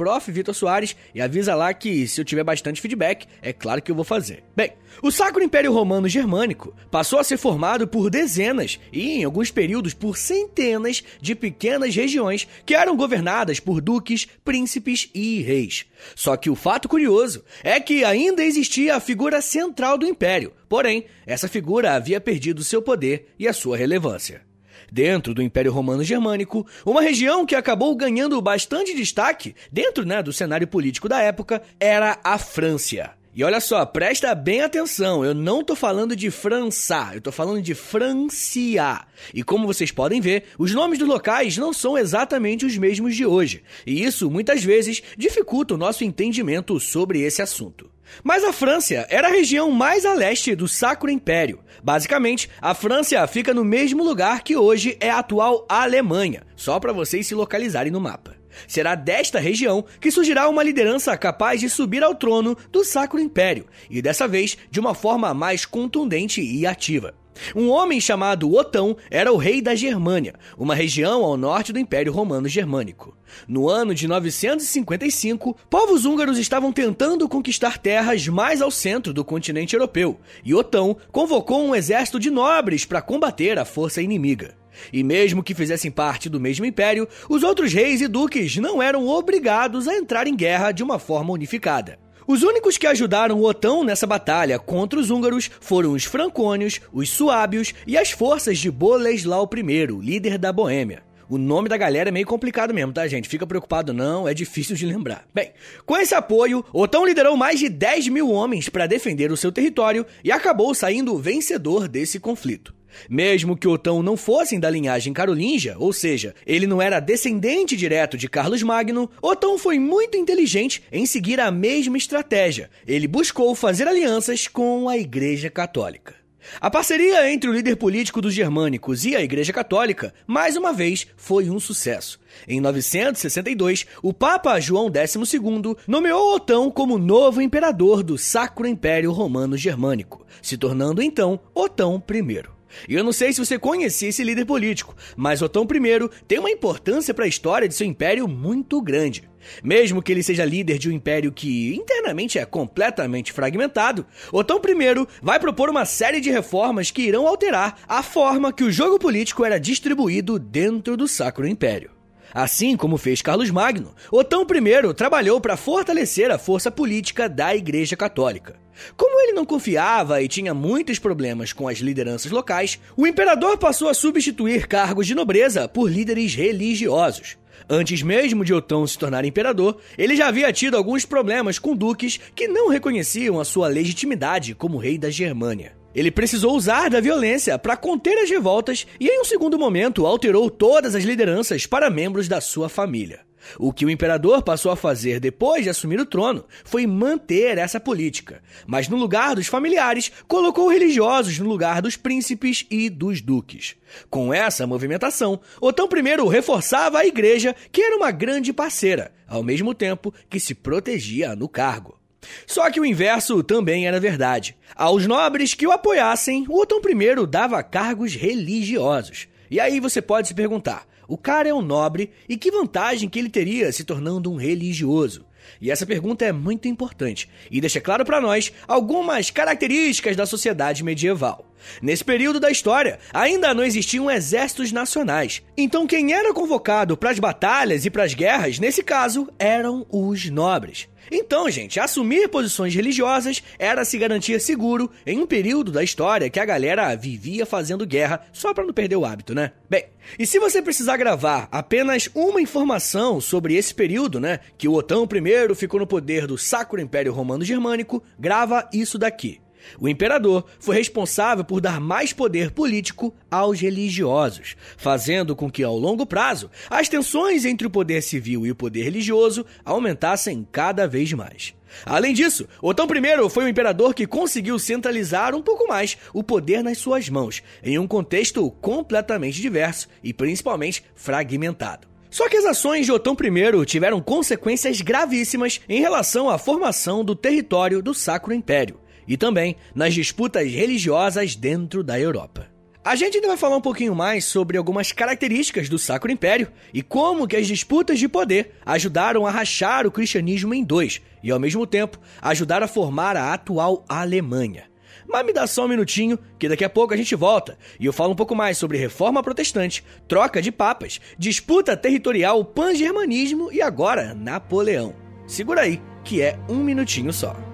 e 1.14 1.20
avisa 1.20 1.54
lá 1.54 1.72
que 1.72 2.08
se 2.08 2.20
eu 2.20 2.24
tiver 2.24 2.42
bastante 2.42 2.80
feedback, 2.80 3.26
é 3.40 3.52
claro 3.52 3.80
que 3.80 3.92
eu 3.92 3.94
vou 3.94 4.04
fazer. 4.04 4.42
Bem, 4.56 4.72
o 5.00 5.12
Sacro 5.12 5.42
Império 5.42 5.72
Romano 5.72 6.08
Germânico 6.08 6.74
passou 6.90 7.20
a 7.20 7.24
ser 7.24 7.36
formado 7.36 7.86
por 7.86 8.10
dezenas 8.10 8.80
e, 8.92 9.18
em 9.18 9.24
alguns 9.24 9.52
períodos, 9.52 9.94
por 9.94 10.16
centenas 10.16 11.04
de 11.20 11.34
pequenas 11.34 11.94
regiões 11.94 12.48
que 12.66 12.74
eram 12.74 12.96
governadas 12.96 13.60
por 13.60 13.80
duques, 13.80 14.26
príncipes 14.44 15.08
e 15.14 15.42
reis. 15.42 15.86
Só 16.16 16.36
que 16.36 16.50
o 16.50 16.56
fato 16.56 16.88
curioso 16.88 17.44
é 17.62 17.78
que 17.78 18.04
ainda 18.04 18.44
existia 18.44 18.96
a 18.96 19.00
figura 19.00 19.40
central 19.40 19.96
do 19.96 20.06
império, 20.06 20.52
porém, 20.68 21.06
essa 21.24 21.48
figura 21.48 21.92
havia 21.92 22.20
perdido 22.20 22.64
seu 22.64 22.82
poder 22.82 23.28
e 23.38 23.46
a 23.46 23.52
sua 23.52 23.76
relevância. 23.76 24.42
Dentro 24.90 25.34
do 25.34 25.42
Império 25.42 25.72
Romano 25.72 26.04
Germânico, 26.04 26.66
uma 26.84 27.00
região 27.00 27.44
que 27.46 27.54
acabou 27.54 27.94
ganhando 27.94 28.40
bastante 28.40 28.94
destaque 28.94 29.54
dentro 29.70 30.04
né, 30.04 30.22
do 30.22 30.32
cenário 30.32 30.66
político 30.66 31.08
da 31.08 31.20
época 31.20 31.62
era 31.78 32.18
a 32.22 32.38
França. 32.38 33.23
E 33.36 33.42
olha 33.42 33.60
só, 33.60 33.84
presta 33.84 34.32
bem 34.32 34.60
atenção, 34.60 35.24
eu 35.24 35.34
não 35.34 35.64
tô 35.64 35.74
falando 35.74 36.14
de 36.14 36.30
França, 36.30 37.10
eu 37.14 37.20
tô 37.20 37.32
falando 37.32 37.60
de 37.60 37.74
Francia. 37.74 39.00
E 39.34 39.42
como 39.42 39.66
vocês 39.66 39.90
podem 39.90 40.20
ver, 40.20 40.44
os 40.56 40.72
nomes 40.72 41.00
dos 41.00 41.08
locais 41.08 41.56
não 41.56 41.72
são 41.72 41.98
exatamente 41.98 42.64
os 42.64 42.78
mesmos 42.78 43.16
de 43.16 43.26
hoje, 43.26 43.64
e 43.84 44.04
isso 44.04 44.30
muitas 44.30 44.62
vezes 44.62 45.02
dificulta 45.18 45.74
o 45.74 45.76
nosso 45.76 46.04
entendimento 46.04 46.78
sobre 46.78 47.22
esse 47.22 47.42
assunto. 47.42 47.90
Mas 48.22 48.44
a 48.44 48.52
França 48.52 49.04
era 49.10 49.26
a 49.26 49.32
região 49.32 49.68
mais 49.72 50.06
a 50.06 50.14
leste 50.14 50.54
do 50.54 50.68
Sacro 50.68 51.10
Império. 51.10 51.58
Basicamente, 51.82 52.48
a 52.62 52.72
França 52.72 53.26
fica 53.26 53.52
no 53.52 53.64
mesmo 53.64 54.04
lugar 54.04 54.44
que 54.44 54.56
hoje 54.56 54.96
é 55.00 55.10
a 55.10 55.18
atual 55.18 55.66
Alemanha, 55.68 56.44
só 56.54 56.78
para 56.78 56.92
vocês 56.92 57.26
se 57.26 57.34
localizarem 57.34 57.90
no 57.90 58.00
mapa. 58.00 58.36
Será 58.66 58.94
desta 58.94 59.38
região 59.38 59.84
que 60.00 60.10
surgirá 60.10 60.48
uma 60.48 60.62
liderança 60.62 61.16
capaz 61.16 61.60
de 61.60 61.68
subir 61.68 62.02
ao 62.02 62.14
trono 62.14 62.56
do 62.70 62.84
Sacro 62.84 63.20
Império, 63.20 63.66
e 63.90 64.00
dessa 64.00 64.28
vez 64.28 64.56
de 64.70 64.80
uma 64.80 64.94
forma 64.94 65.32
mais 65.34 65.64
contundente 65.64 66.40
e 66.40 66.66
ativa. 66.66 67.14
Um 67.54 67.70
homem 67.70 68.00
chamado 68.00 68.52
Otão 68.54 68.96
era 69.10 69.32
o 69.32 69.36
rei 69.36 69.60
da 69.60 69.74
Germânia, 69.74 70.34
uma 70.56 70.74
região 70.74 71.24
ao 71.24 71.36
norte 71.36 71.72
do 71.72 71.78
Império 71.78 72.12
Romano 72.12 72.48
Germânico. 72.48 73.16
No 73.48 73.68
ano 73.68 73.94
de 73.94 74.06
955, 74.06 75.56
povos 75.68 76.04
húngaros 76.04 76.38
estavam 76.38 76.72
tentando 76.72 77.28
conquistar 77.28 77.78
terras 77.78 78.26
mais 78.28 78.62
ao 78.62 78.70
centro 78.70 79.12
do 79.12 79.24
continente 79.24 79.74
europeu, 79.74 80.18
e 80.44 80.54
Otão 80.54 80.96
convocou 81.10 81.64
um 81.64 81.74
exército 81.74 82.20
de 82.20 82.30
nobres 82.30 82.84
para 82.84 83.02
combater 83.02 83.58
a 83.58 83.64
força 83.64 84.00
inimiga. 84.00 84.54
E 84.92 85.02
mesmo 85.02 85.42
que 85.42 85.54
fizessem 85.54 85.90
parte 85.90 86.28
do 86.28 86.40
mesmo 86.40 86.66
império, 86.66 87.08
os 87.28 87.42
outros 87.42 87.72
reis 87.72 88.00
e 88.00 88.08
duques 88.08 88.56
não 88.56 88.82
eram 88.82 89.06
obrigados 89.06 89.86
a 89.86 89.94
entrar 89.94 90.26
em 90.26 90.34
guerra 90.34 90.72
de 90.72 90.82
uma 90.82 90.98
forma 90.98 91.32
unificada. 91.32 92.03
Os 92.26 92.42
únicos 92.42 92.78
que 92.78 92.86
ajudaram 92.86 93.42
Otão 93.42 93.84
nessa 93.84 94.06
batalha 94.06 94.58
contra 94.58 94.98
os 94.98 95.10
húngaros 95.10 95.50
foram 95.60 95.92
os 95.92 96.04
francônios, 96.04 96.80
os 96.92 97.10
suábios 97.10 97.74
e 97.86 97.98
as 97.98 98.10
forças 98.10 98.58
de 98.58 98.70
Boleslau 98.70 99.48
I, 99.54 99.86
líder 100.00 100.38
da 100.38 100.52
Boêmia. 100.52 101.02
O 101.28 101.38
nome 101.38 101.68
da 101.68 101.76
galera 101.76 102.10
é 102.10 102.12
meio 102.12 102.26
complicado 102.26 102.72
mesmo, 102.72 102.92
tá, 102.92 103.06
gente? 103.06 103.28
Fica 103.28 103.46
preocupado 103.46 103.92
não, 103.92 104.28
é 104.28 104.34
difícil 104.34 104.76
de 104.76 104.86
lembrar. 104.86 105.26
Bem, 105.34 105.52
com 105.84 105.96
esse 105.96 106.14
apoio, 106.14 106.64
Otão 106.72 107.04
liderou 107.04 107.36
mais 107.36 107.58
de 107.58 107.68
10 107.68 108.08
mil 108.08 108.30
homens 108.30 108.68
para 108.68 108.86
defender 108.86 109.30
o 109.30 109.36
seu 109.36 109.52
território 109.52 110.04
e 110.22 110.30
acabou 110.30 110.74
saindo 110.74 111.18
vencedor 111.18 111.88
desse 111.88 112.18
conflito. 112.20 112.73
Mesmo 113.08 113.56
que 113.56 113.68
Otão 113.68 114.02
não 114.02 114.16
fosse 114.16 114.58
da 114.58 114.70
linhagem 114.70 115.12
carolíngia, 115.12 115.76
ou 115.78 115.92
seja, 115.92 116.34
ele 116.46 116.66
não 116.66 116.80
era 116.80 117.00
descendente 117.00 117.76
direto 117.76 118.16
de 118.16 118.28
Carlos 118.28 118.62
Magno, 118.62 119.10
Otão 119.20 119.58
foi 119.58 119.78
muito 119.78 120.16
inteligente 120.16 120.82
em 120.90 121.06
seguir 121.06 121.40
a 121.40 121.50
mesma 121.50 121.96
estratégia. 121.96 122.70
Ele 122.86 123.08
buscou 123.08 123.54
fazer 123.54 123.88
alianças 123.88 124.46
com 124.48 124.88
a 124.88 124.96
Igreja 124.96 125.50
Católica. 125.50 126.24
A 126.60 126.70
parceria 126.70 127.30
entre 127.32 127.48
o 127.48 127.52
líder 127.52 127.76
político 127.76 128.20
dos 128.20 128.34
germânicos 128.34 129.04
e 129.04 129.16
a 129.16 129.22
Igreja 129.22 129.52
Católica, 129.52 130.12
mais 130.26 130.56
uma 130.56 130.72
vez, 130.72 131.06
foi 131.16 131.50
um 131.50 131.58
sucesso. 131.58 132.20
Em 132.46 132.60
962, 132.60 133.86
o 134.02 134.12
Papa 134.12 134.58
João 134.60 134.90
XII 134.90 135.76
nomeou 135.86 136.34
Otão 136.34 136.70
como 136.70 136.98
novo 136.98 137.40
imperador 137.40 138.02
do 138.02 138.18
Sacro 138.18 138.66
Império 138.66 139.12
Romano 139.12 139.56
Germânico, 139.56 140.26
se 140.42 140.56
tornando 140.58 141.02
então 141.02 141.40
Otão 141.54 142.02
I. 142.10 142.53
E 142.88 142.94
eu 142.94 143.04
não 143.04 143.12
sei 143.12 143.32
se 143.32 143.44
você 143.44 143.58
conhecia 143.58 144.08
esse 144.08 144.24
líder 144.24 144.44
político, 144.44 144.94
mas 145.16 145.42
Otão 145.42 145.64
I 145.64 146.08
tem 146.26 146.38
uma 146.38 146.50
importância 146.50 147.14
para 147.14 147.24
a 147.24 147.28
história 147.28 147.68
de 147.68 147.74
seu 147.74 147.86
império 147.86 148.26
muito 148.28 148.80
grande. 148.80 149.28
Mesmo 149.62 150.02
que 150.02 150.10
ele 150.10 150.22
seja 150.22 150.44
líder 150.44 150.78
de 150.78 150.88
um 150.88 150.92
império 150.92 151.30
que 151.30 151.74
internamente 151.74 152.38
é 152.38 152.44
completamente 152.44 153.32
fragmentado, 153.32 154.06
Otão 154.32 154.58
I 154.58 155.06
vai 155.22 155.38
propor 155.38 155.68
uma 155.68 155.84
série 155.84 156.20
de 156.20 156.30
reformas 156.30 156.90
que 156.90 157.02
irão 157.02 157.26
alterar 157.26 157.78
a 157.86 158.02
forma 158.02 158.52
que 158.52 158.64
o 158.64 158.72
jogo 158.72 158.98
político 158.98 159.44
era 159.44 159.60
distribuído 159.60 160.38
dentro 160.38 160.96
do 160.96 161.06
Sacro 161.06 161.46
Império. 161.46 161.93
Assim 162.34 162.76
como 162.76 162.98
fez 162.98 163.22
Carlos 163.22 163.48
Magno, 163.48 163.94
Otão 164.10 164.42
I 164.42 164.94
trabalhou 164.94 165.40
para 165.40 165.56
fortalecer 165.56 166.32
a 166.32 166.38
força 166.38 166.68
política 166.68 167.28
da 167.28 167.54
Igreja 167.54 167.96
Católica. 167.96 168.56
Como 168.96 169.20
ele 169.20 169.32
não 169.32 169.44
confiava 169.44 170.20
e 170.20 170.26
tinha 170.26 170.52
muitos 170.52 170.98
problemas 170.98 171.52
com 171.52 171.68
as 171.68 171.78
lideranças 171.78 172.32
locais, 172.32 172.80
o 172.96 173.06
imperador 173.06 173.56
passou 173.56 173.88
a 173.88 173.94
substituir 173.94 174.66
cargos 174.66 175.06
de 175.06 175.14
nobreza 175.14 175.68
por 175.68 175.88
líderes 175.88 176.34
religiosos. 176.34 177.36
Antes 177.70 178.02
mesmo 178.02 178.44
de 178.44 178.52
Otão 178.52 178.84
se 178.84 178.98
tornar 178.98 179.24
imperador, 179.24 179.78
ele 179.96 180.16
já 180.16 180.26
havia 180.26 180.52
tido 180.52 180.76
alguns 180.76 181.04
problemas 181.04 181.60
com 181.60 181.76
duques 181.76 182.18
que 182.34 182.48
não 182.48 182.68
reconheciam 182.68 183.38
a 183.38 183.44
sua 183.44 183.68
legitimidade 183.68 184.56
como 184.56 184.76
rei 184.76 184.98
da 184.98 185.08
Germânia. 185.08 185.83
Ele 185.94 186.10
precisou 186.10 186.56
usar 186.56 186.90
da 186.90 187.00
violência 187.00 187.58
para 187.58 187.76
conter 187.76 188.18
as 188.18 188.28
revoltas 188.28 188.86
e, 188.98 189.06
em 189.06 189.20
um 189.20 189.24
segundo 189.24 189.58
momento, 189.58 190.06
alterou 190.06 190.50
todas 190.50 190.94
as 190.94 191.04
lideranças 191.04 191.66
para 191.66 191.90
membros 191.90 192.26
da 192.26 192.40
sua 192.40 192.68
família. 192.68 193.20
O 193.58 193.72
que 193.72 193.84
o 193.84 193.90
imperador 193.90 194.42
passou 194.42 194.72
a 194.72 194.76
fazer 194.76 195.20
depois 195.20 195.64
de 195.64 195.70
assumir 195.70 196.00
o 196.00 196.06
trono 196.06 196.44
foi 196.64 196.86
manter 196.86 197.58
essa 197.58 197.78
política, 197.78 198.42
mas 198.66 198.88
no 198.88 198.96
lugar 198.96 199.34
dos 199.34 199.46
familiares, 199.46 200.10
colocou 200.26 200.68
religiosos 200.68 201.38
no 201.38 201.48
lugar 201.48 201.82
dos 201.82 201.96
príncipes 201.96 202.66
e 202.70 202.88
dos 202.88 203.20
duques. 203.20 203.76
Com 204.10 204.32
essa 204.32 204.66
movimentação, 204.66 205.40
Otão 205.60 205.88
I 205.92 206.28
reforçava 206.30 206.98
a 206.98 207.06
igreja, 207.06 207.54
que 207.70 207.82
era 207.82 207.96
uma 207.96 208.10
grande 208.10 208.52
parceira, 208.52 209.12
ao 209.28 209.42
mesmo 209.42 209.74
tempo 209.74 210.12
que 210.28 210.40
se 210.40 210.54
protegia 210.54 211.36
no 211.36 211.48
cargo. 211.48 211.98
Só 212.46 212.70
que 212.70 212.80
o 212.80 212.84
inverso 212.84 213.42
também 213.42 213.86
era 213.86 214.00
verdade. 214.00 214.56
Aos 214.74 215.06
nobres 215.06 215.54
que 215.54 215.66
o 215.66 215.72
apoiassem, 215.72 216.46
o 216.48 216.60
Otão 216.60 216.80
I 216.80 217.26
dava 217.26 217.62
cargos 217.62 218.14
religiosos. 218.14 219.28
E 219.50 219.60
aí 219.60 219.80
você 219.80 220.02
pode 220.02 220.28
se 220.28 220.34
perguntar: 220.34 220.86
o 221.06 221.18
cara 221.18 221.48
é 221.48 221.54
um 221.54 221.62
nobre 221.62 222.10
e 222.28 222.36
que 222.36 222.50
vantagem 222.50 223.08
que 223.08 223.18
ele 223.18 223.28
teria 223.28 223.70
se 223.72 223.84
tornando 223.84 224.30
um 224.32 224.36
religioso? 224.36 225.24
E 225.60 225.70
essa 225.70 225.86
pergunta 225.86 226.24
é 226.24 226.32
muito 226.32 226.68
importante 226.68 227.28
e 227.50 227.60
deixa 227.60 227.80
claro 227.80 228.04
para 228.04 228.20
nós 228.20 228.52
algumas 228.66 229.30
características 229.30 230.16
da 230.16 230.26
sociedade 230.26 230.82
medieval. 230.82 231.50
Nesse 231.80 232.04
período 232.04 232.38
da 232.38 232.50
história, 232.50 232.98
ainda 233.12 233.54
não 233.54 233.64
existiam 233.64 234.10
exércitos 234.10 234.70
nacionais. 234.70 235.42
Então, 235.56 235.86
quem 235.86 236.12
era 236.12 236.32
convocado 236.34 236.96
para 236.96 237.10
as 237.10 237.18
batalhas 237.18 237.86
e 237.86 237.90
para 237.90 238.04
as 238.04 238.14
guerras, 238.14 238.58
nesse 238.58 238.82
caso, 238.82 239.28
eram 239.38 239.86
os 239.90 240.28
nobres. 240.28 240.88
Então, 241.10 241.50
gente, 241.50 241.78
assumir 241.80 242.28
posições 242.28 242.74
religiosas 242.74 243.42
era 243.58 243.84
se 243.84 243.98
garantir 243.98 244.40
seguro 244.40 244.90
em 245.06 245.18
um 245.18 245.26
período 245.26 245.70
da 245.70 245.82
história 245.82 246.30
que 246.30 246.40
a 246.40 246.44
galera 246.44 246.94
vivia 246.94 247.46
fazendo 247.46 247.86
guerra 247.86 248.26
só 248.32 248.52
para 248.54 248.64
não 248.64 248.72
perder 248.72 248.96
o 248.96 249.04
hábito, 249.04 249.34
né? 249.34 249.52
Bem, 249.68 249.84
e 250.18 250.26
se 250.26 250.38
você 250.38 250.62
precisar 250.62 250.96
gravar 250.96 251.48
apenas 251.50 252.08
uma 252.14 252.40
informação 252.40 253.20
sobre 253.20 253.54
esse 253.54 253.74
período, 253.74 254.20
né, 254.20 254.40
que 254.56 254.68
o 254.68 254.74
Otão 254.74 255.04
I 255.04 255.54
ficou 255.54 255.80
no 255.80 255.86
poder 255.86 256.26
do 256.26 256.38
Sacro 256.38 256.80
Império 256.80 257.12
Romano 257.12 257.44
Germânico, 257.44 258.02
grava 258.18 258.68
isso 258.72 258.98
daqui. 258.98 259.43
O 259.78 259.88
imperador 259.88 260.44
foi 260.58 260.76
responsável 260.76 261.44
por 261.44 261.60
dar 261.60 261.80
mais 261.80 262.12
poder 262.12 262.50
político 262.50 263.14
aos 263.30 263.60
religiosos, 263.60 264.56
fazendo 264.76 265.34
com 265.34 265.50
que, 265.50 265.62
ao 265.62 265.76
longo 265.76 266.06
prazo, 266.06 266.50
as 266.70 266.88
tensões 266.88 267.44
entre 267.44 267.66
o 267.66 267.70
poder 267.70 268.02
civil 268.02 268.46
e 268.46 268.50
o 268.50 268.56
poder 268.56 268.84
religioso 268.84 269.44
aumentassem 269.64 270.46
cada 270.50 270.86
vez 270.86 271.12
mais. 271.12 271.54
Além 271.84 272.14
disso, 272.14 272.46
Otão 272.62 272.86
I 272.86 273.30
foi 273.30 273.44
um 273.44 273.48
imperador 273.48 273.94
que 273.94 274.06
conseguiu 274.06 274.58
centralizar 274.58 275.34
um 275.34 275.42
pouco 275.42 275.66
mais 275.66 275.96
o 276.12 276.22
poder 276.22 276.62
nas 276.62 276.78
suas 276.78 277.08
mãos, 277.08 277.42
em 277.62 277.78
um 277.78 277.86
contexto 277.86 278.50
completamente 278.60 279.40
diverso 279.40 279.88
e 280.02 280.12
principalmente 280.12 280.84
fragmentado. 280.94 281.88
Só 282.10 282.28
que 282.28 282.36
as 282.36 282.44
ações 282.44 282.86
de 282.86 282.92
Otão 282.92 283.16
I 283.20 283.66
tiveram 283.66 284.00
consequências 284.00 284.80
gravíssimas 284.80 285.60
em 285.68 285.80
relação 285.80 286.30
à 286.30 286.38
formação 286.38 287.04
do 287.04 287.16
território 287.16 287.82
do 287.82 287.92
Sacro 287.92 288.32
Império 288.32 288.78
e 289.06 289.16
também 289.16 289.56
nas 289.74 289.94
disputas 289.94 290.50
religiosas 290.50 291.34
dentro 291.36 291.82
da 291.82 291.98
Europa. 291.98 292.54
A 292.84 292.96
gente 292.96 293.16
ainda 293.16 293.28
vai 293.28 293.36
falar 293.38 293.56
um 293.56 293.62
pouquinho 293.62 293.94
mais 293.94 294.26
sobre 294.26 294.58
algumas 294.58 294.92
características 294.92 295.70
do 295.70 295.78
Sacro 295.78 296.12
Império 296.12 296.48
e 296.72 296.82
como 296.82 297.26
que 297.26 297.34
as 297.34 297.46
disputas 297.46 297.98
de 297.98 298.06
poder 298.06 298.56
ajudaram 298.66 299.26
a 299.26 299.30
rachar 299.30 299.86
o 299.86 299.90
cristianismo 299.90 300.52
em 300.52 300.62
dois 300.62 301.00
e, 301.22 301.30
ao 301.30 301.40
mesmo 301.40 301.66
tempo, 301.66 301.98
ajudaram 302.20 302.66
a 302.66 302.68
formar 302.68 303.16
a 303.16 303.32
atual 303.32 303.86
Alemanha. 303.88 304.64
Mas 305.08 305.24
me 305.24 305.32
dá 305.32 305.46
só 305.46 305.64
um 305.64 305.68
minutinho, 305.68 306.18
que 306.38 306.46
daqui 306.48 306.64
a 306.64 306.68
pouco 306.68 306.92
a 306.92 306.96
gente 306.96 307.14
volta 307.14 307.56
e 307.80 307.86
eu 307.86 307.92
falo 307.92 308.12
um 308.12 308.16
pouco 308.16 308.34
mais 308.34 308.58
sobre 308.58 308.76
reforma 308.76 309.22
protestante, 309.22 309.82
troca 310.06 310.42
de 310.42 310.52
papas, 310.52 311.00
disputa 311.18 311.74
territorial, 311.76 312.44
pan-germanismo 312.44 313.50
e 313.50 313.62
agora 313.62 314.12
Napoleão. 314.12 314.94
Segura 315.26 315.62
aí, 315.62 315.80
que 316.04 316.20
é 316.20 316.38
um 316.50 316.56
minutinho 316.56 317.14
só. 317.14 317.53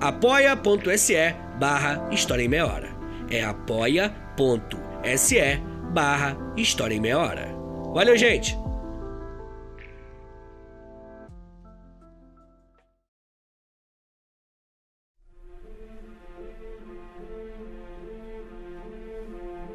apoia.se 0.00 1.34
barra 1.58 2.08
História 2.10 2.44
em 2.44 2.48
Meia 2.48 2.66
Hora. 2.66 2.88
É 3.30 3.44
apoia.se 3.44 4.02
barra 5.92 6.36
História 6.56 6.94
em 6.94 7.00
Meia 7.00 7.18
Hora. 7.18 7.48
Valeu, 7.94 8.16
gente! 8.16 8.65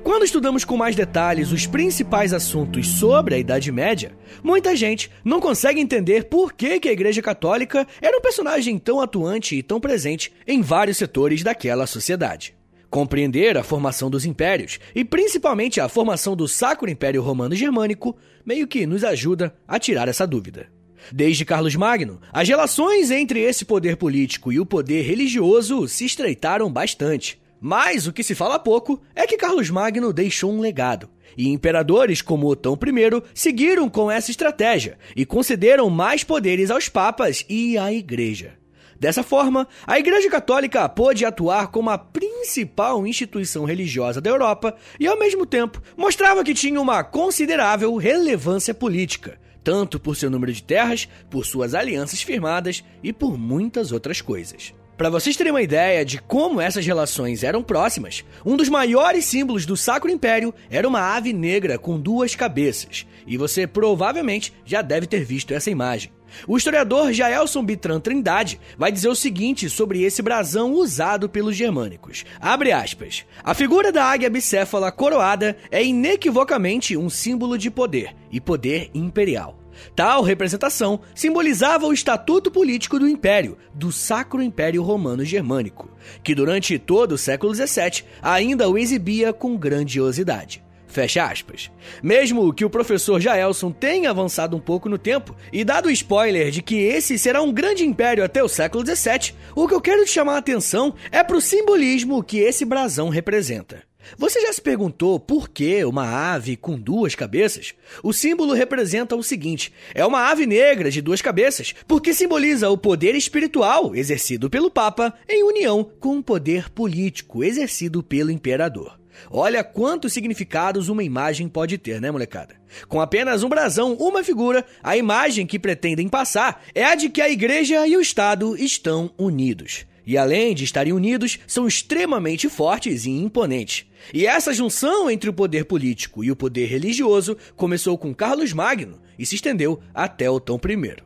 Quando 0.04 0.26
estudamos 0.26 0.66
com 0.66 0.76
mais 0.76 0.96
detalhes 0.96 1.52
os 1.52 1.68
principais 1.68 2.34
assuntos 2.34 2.88
sobre 2.88 3.36
a 3.36 3.38
Idade 3.38 3.72
Média, 3.72 4.18
muita 4.44 4.76
gente 4.76 5.12
não 5.24 5.40
consegue 5.40 5.80
entender 5.80 6.26
por 6.26 6.54
que, 6.54 6.80
que 6.80 6.90
a 6.90 6.92
Igreja 6.92 7.22
Católica 7.22 7.88
era 8.02 8.18
um 8.18 8.22
personagem 8.22 8.80
tão 8.80 9.00
atuante 9.00 9.56
e 9.56 9.62
tão 9.62 9.80
presente 9.80 10.34
em 10.48 10.62
vários 10.62 10.98
setores 10.98 11.44
daquela 11.44 11.86
sociedade. 11.86 12.56
Compreender 12.90 13.58
a 13.58 13.64
formação 13.64 14.10
dos 14.10 14.26
impérios 14.26 14.80
e 14.96 15.06
principalmente 15.06 15.80
a 15.80 15.88
formação 15.88 16.36
do 16.36 16.48
Sacro 16.48 16.90
Império 16.90 17.22
Romano 17.22 17.56
Germânico 17.56 18.18
meio 18.44 18.68
que 18.68 18.88
nos 18.88 19.04
ajuda 19.04 19.54
a 19.68 19.78
tirar 19.78 20.08
essa 20.08 20.26
dúvida. 20.26 20.68
Desde 21.12 21.46
Carlos 21.46 21.76
Magno, 21.76 22.20
as 22.34 22.48
relações 22.48 23.12
entre 23.12 23.40
esse 23.40 23.66
poder 23.66 23.98
político 23.98 24.52
e 24.52 24.60
o 24.60 24.66
poder 24.66 25.04
religioso 25.04 25.88
se 25.88 26.06
estreitaram 26.06 26.72
bastante. 26.72 27.40
Mas 27.64 28.08
o 28.08 28.12
que 28.12 28.24
se 28.24 28.34
fala 28.34 28.58
pouco 28.58 29.00
é 29.14 29.28
que 29.28 29.38
Carlos 29.38 29.70
Magno 29.70 30.12
deixou 30.12 30.52
um 30.52 30.60
legado. 30.60 31.08
E 31.38 31.48
imperadores 31.48 32.20
como 32.20 32.48
Otão 32.48 32.74
I 32.74 33.24
seguiram 33.36 33.88
com 33.88 34.10
essa 34.10 34.32
estratégia 34.32 34.98
e 35.16 35.28
concederam 35.28 35.88
mais 35.88 36.24
poderes 36.24 36.72
aos 36.72 36.90
papas 36.90 37.46
e 37.48 37.78
à 37.78 37.94
igreja. 37.94 38.54
Dessa 39.00 39.24
forma, 39.24 39.68
a 39.86 39.98
Igreja 39.98 40.30
Católica 40.30 40.88
pôde 40.90 41.26
atuar 41.26 41.68
como 41.68 41.90
a 41.90 41.98
principal 41.98 43.06
instituição 43.06 43.64
religiosa 43.64 44.22
da 44.22 44.30
Europa 44.30 44.76
e, 45.00 45.08
ao 45.08 45.18
mesmo 45.18 45.46
tempo, 45.46 45.82
mostrava 45.98 46.44
que 46.44 46.54
tinha 46.54 46.80
uma 46.80 47.04
considerável 47.04 47.96
relevância 47.96 48.76
política, 48.76 49.40
tanto 49.64 50.00
por 50.00 50.16
seu 50.16 50.30
número 50.30 50.54
de 50.54 50.62
terras, 50.62 51.08
por 51.30 51.46
suas 51.46 51.74
alianças 51.74 52.22
firmadas 52.22 52.84
e 53.02 53.12
por 53.12 53.40
muitas 53.40 53.92
outras 53.92 54.22
coisas. 54.22 54.74
Para 55.02 55.10
vocês 55.10 55.36
terem 55.36 55.52
uma 55.52 55.64
ideia 55.64 56.06
de 56.06 56.22
como 56.22 56.62
essas 56.62 56.86
relações 56.86 57.44
eram 57.44 57.64
próximas, 57.64 58.24
um 58.46 58.56
dos 58.56 58.70
maiores 58.70 59.26
símbolos 59.26 59.66
do 59.66 59.76
Sacro 59.76 60.12
Império 60.12 60.54
era 60.70 60.88
uma 60.88 61.16
ave 61.16 61.34
negra 61.34 61.80
com 61.80 62.00
duas 62.00 62.36
cabeças, 62.36 63.08
e 63.26 63.36
você 63.36 63.66
provavelmente 63.66 64.54
já 64.64 64.84
deve 64.84 65.08
ter 65.08 65.24
visto 65.26 65.56
essa 65.56 65.72
imagem. 65.72 66.12
O 66.48 66.56
historiador 66.56 67.12
Jaelson 67.12 67.66
Bitran 67.66 68.00
Trindade 68.00 68.62
vai 68.78 68.92
dizer 68.92 69.10
o 69.10 69.16
seguinte 69.16 69.72
sobre 69.72 70.04
esse 70.04 70.22
brasão 70.22 70.74
usado 70.74 71.28
pelos 71.28 71.56
germânicos. 71.56 72.24
Abre 72.40 72.72
aspas. 72.72 73.26
A 73.44 73.56
figura 73.56 73.92
da 73.92 74.06
águia 74.06 74.30
bicéfala 74.30 74.92
coroada 74.92 75.58
é 75.72 75.84
inequivocamente 75.84 76.96
um 76.96 77.10
símbolo 77.10 77.58
de 77.58 77.72
poder, 77.72 78.16
e 78.32 78.40
poder 78.40 78.92
imperial. 78.94 79.61
Tal 79.96 80.22
representação 80.22 81.02
simbolizava 81.16 81.86
o 81.86 81.94
estatuto 81.94 82.52
político 82.52 83.00
do 83.00 83.08
Império, 83.08 83.58
do 83.74 83.92
Sacro 83.92 84.42
Império 84.42 84.84
Romano 84.84 85.24
Germânico, 85.24 85.90
que 86.24 86.36
durante 86.36 86.78
todo 86.80 87.14
o 87.14 87.18
século 87.18 87.54
XVII 87.54 88.04
ainda 88.22 88.70
o 88.70 88.78
exibia 88.78 89.34
com 89.34 89.58
grandiosidade. 89.58 90.64
Fecha 90.92 91.24
aspas. 91.24 91.72
Mesmo 92.04 92.54
que 92.54 92.66
o 92.66 92.70
professor 92.70 93.20
Jaelson 93.20 93.72
tenha 93.72 94.10
avançado 94.10 94.58
um 94.58 94.60
pouco 94.60 94.90
no 94.90 94.98
tempo 94.98 95.34
e 95.52 95.64
dado 95.64 95.88
o 95.88 95.92
spoiler 95.92 96.52
de 96.52 96.62
que 96.62 96.76
esse 96.76 97.18
será 97.18 97.42
um 97.42 97.54
grande 97.54 97.86
império 97.86 98.24
até 98.24 98.44
o 98.44 98.50
século 98.50 98.86
XVII, 98.86 99.34
o 99.56 99.70
que 99.70 99.74
eu 99.74 99.80
quero 99.80 100.06
chamar 100.06 100.36
a 100.36 100.40
atenção 100.40 100.94
é 101.10 101.24
para 101.24 101.38
o 101.38 101.42
simbolismo 101.42 102.22
que 102.22 102.40
esse 102.40 102.66
brasão 102.66 103.08
representa. 103.08 103.91
Você 104.18 104.42
já 104.42 104.52
se 104.52 104.62
perguntou 104.62 105.20
por 105.20 105.50
que 105.50 105.84
uma 105.86 106.34
ave 106.34 106.56
com 106.56 106.78
duas 106.78 107.16
cabeças? 107.16 107.74
O 108.04 108.12
símbolo 108.12 108.54
representa 108.54 109.16
o 109.16 109.24
seguinte: 109.24 109.72
é 109.94 110.06
uma 110.06 110.30
ave 110.30 110.46
negra 110.46 110.92
de 110.92 111.02
duas 111.02 111.22
cabeças, 111.22 111.74
porque 111.88 112.14
simboliza 112.14 112.70
o 112.70 112.78
poder 112.78 113.16
espiritual 113.16 113.96
exercido 113.96 114.50
pelo 114.50 114.72
Papa 114.72 115.14
em 115.28 115.44
união 115.44 115.84
com 116.00 116.18
o 116.18 116.24
poder 116.24 116.70
político 116.70 117.44
exercido 117.44 118.04
pelo 118.04 118.32
imperador. 118.32 119.00
Olha 119.30 119.64
quantos 119.64 120.14
significados 120.14 120.90
uma 120.90 121.04
imagem 121.04 121.48
pode 121.48 121.78
ter, 121.78 122.02
né, 122.02 122.10
molecada? 122.10 122.56
Com 122.88 123.00
apenas 123.00 123.44
um 123.44 123.50
brasão, 123.50 123.94
uma 123.94 124.24
figura, 124.24 124.66
a 124.82 124.98
imagem 124.98 125.46
que 125.46 125.60
pretendem 125.60 126.08
passar 126.08 126.64
é 126.74 126.84
a 126.84 126.96
de 126.96 127.10
que 127.10 127.22
a 127.22 127.30
igreja 127.30 127.86
e 127.86 127.96
o 127.96 128.02
Estado 128.02 128.56
estão 128.58 129.12
unidos. 129.18 129.86
E 130.12 130.18
além 130.18 130.54
de 130.54 130.66
estarem 130.66 130.92
unidos, 130.92 131.40
são 131.48 131.66
extremamente 131.66 132.50
fortes 132.50 133.06
e 133.06 133.10
imponentes. 133.12 133.86
E 134.14 134.28
essa 134.28 134.54
junção 134.54 135.10
entre 135.10 135.30
o 135.30 135.34
poder 135.34 135.64
político 135.64 136.22
e 136.22 136.30
o 136.30 136.36
poder 136.36 136.66
religioso 136.66 137.38
começou 137.56 137.98
com 137.98 138.14
Carlos 138.14 138.52
Magno 138.52 139.00
e 139.18 139.26
se 139.26 139.36
estendeu 139.36 139.80
até 139.94 140.30
Otão 140.30 140.60
I. 140.68 140.98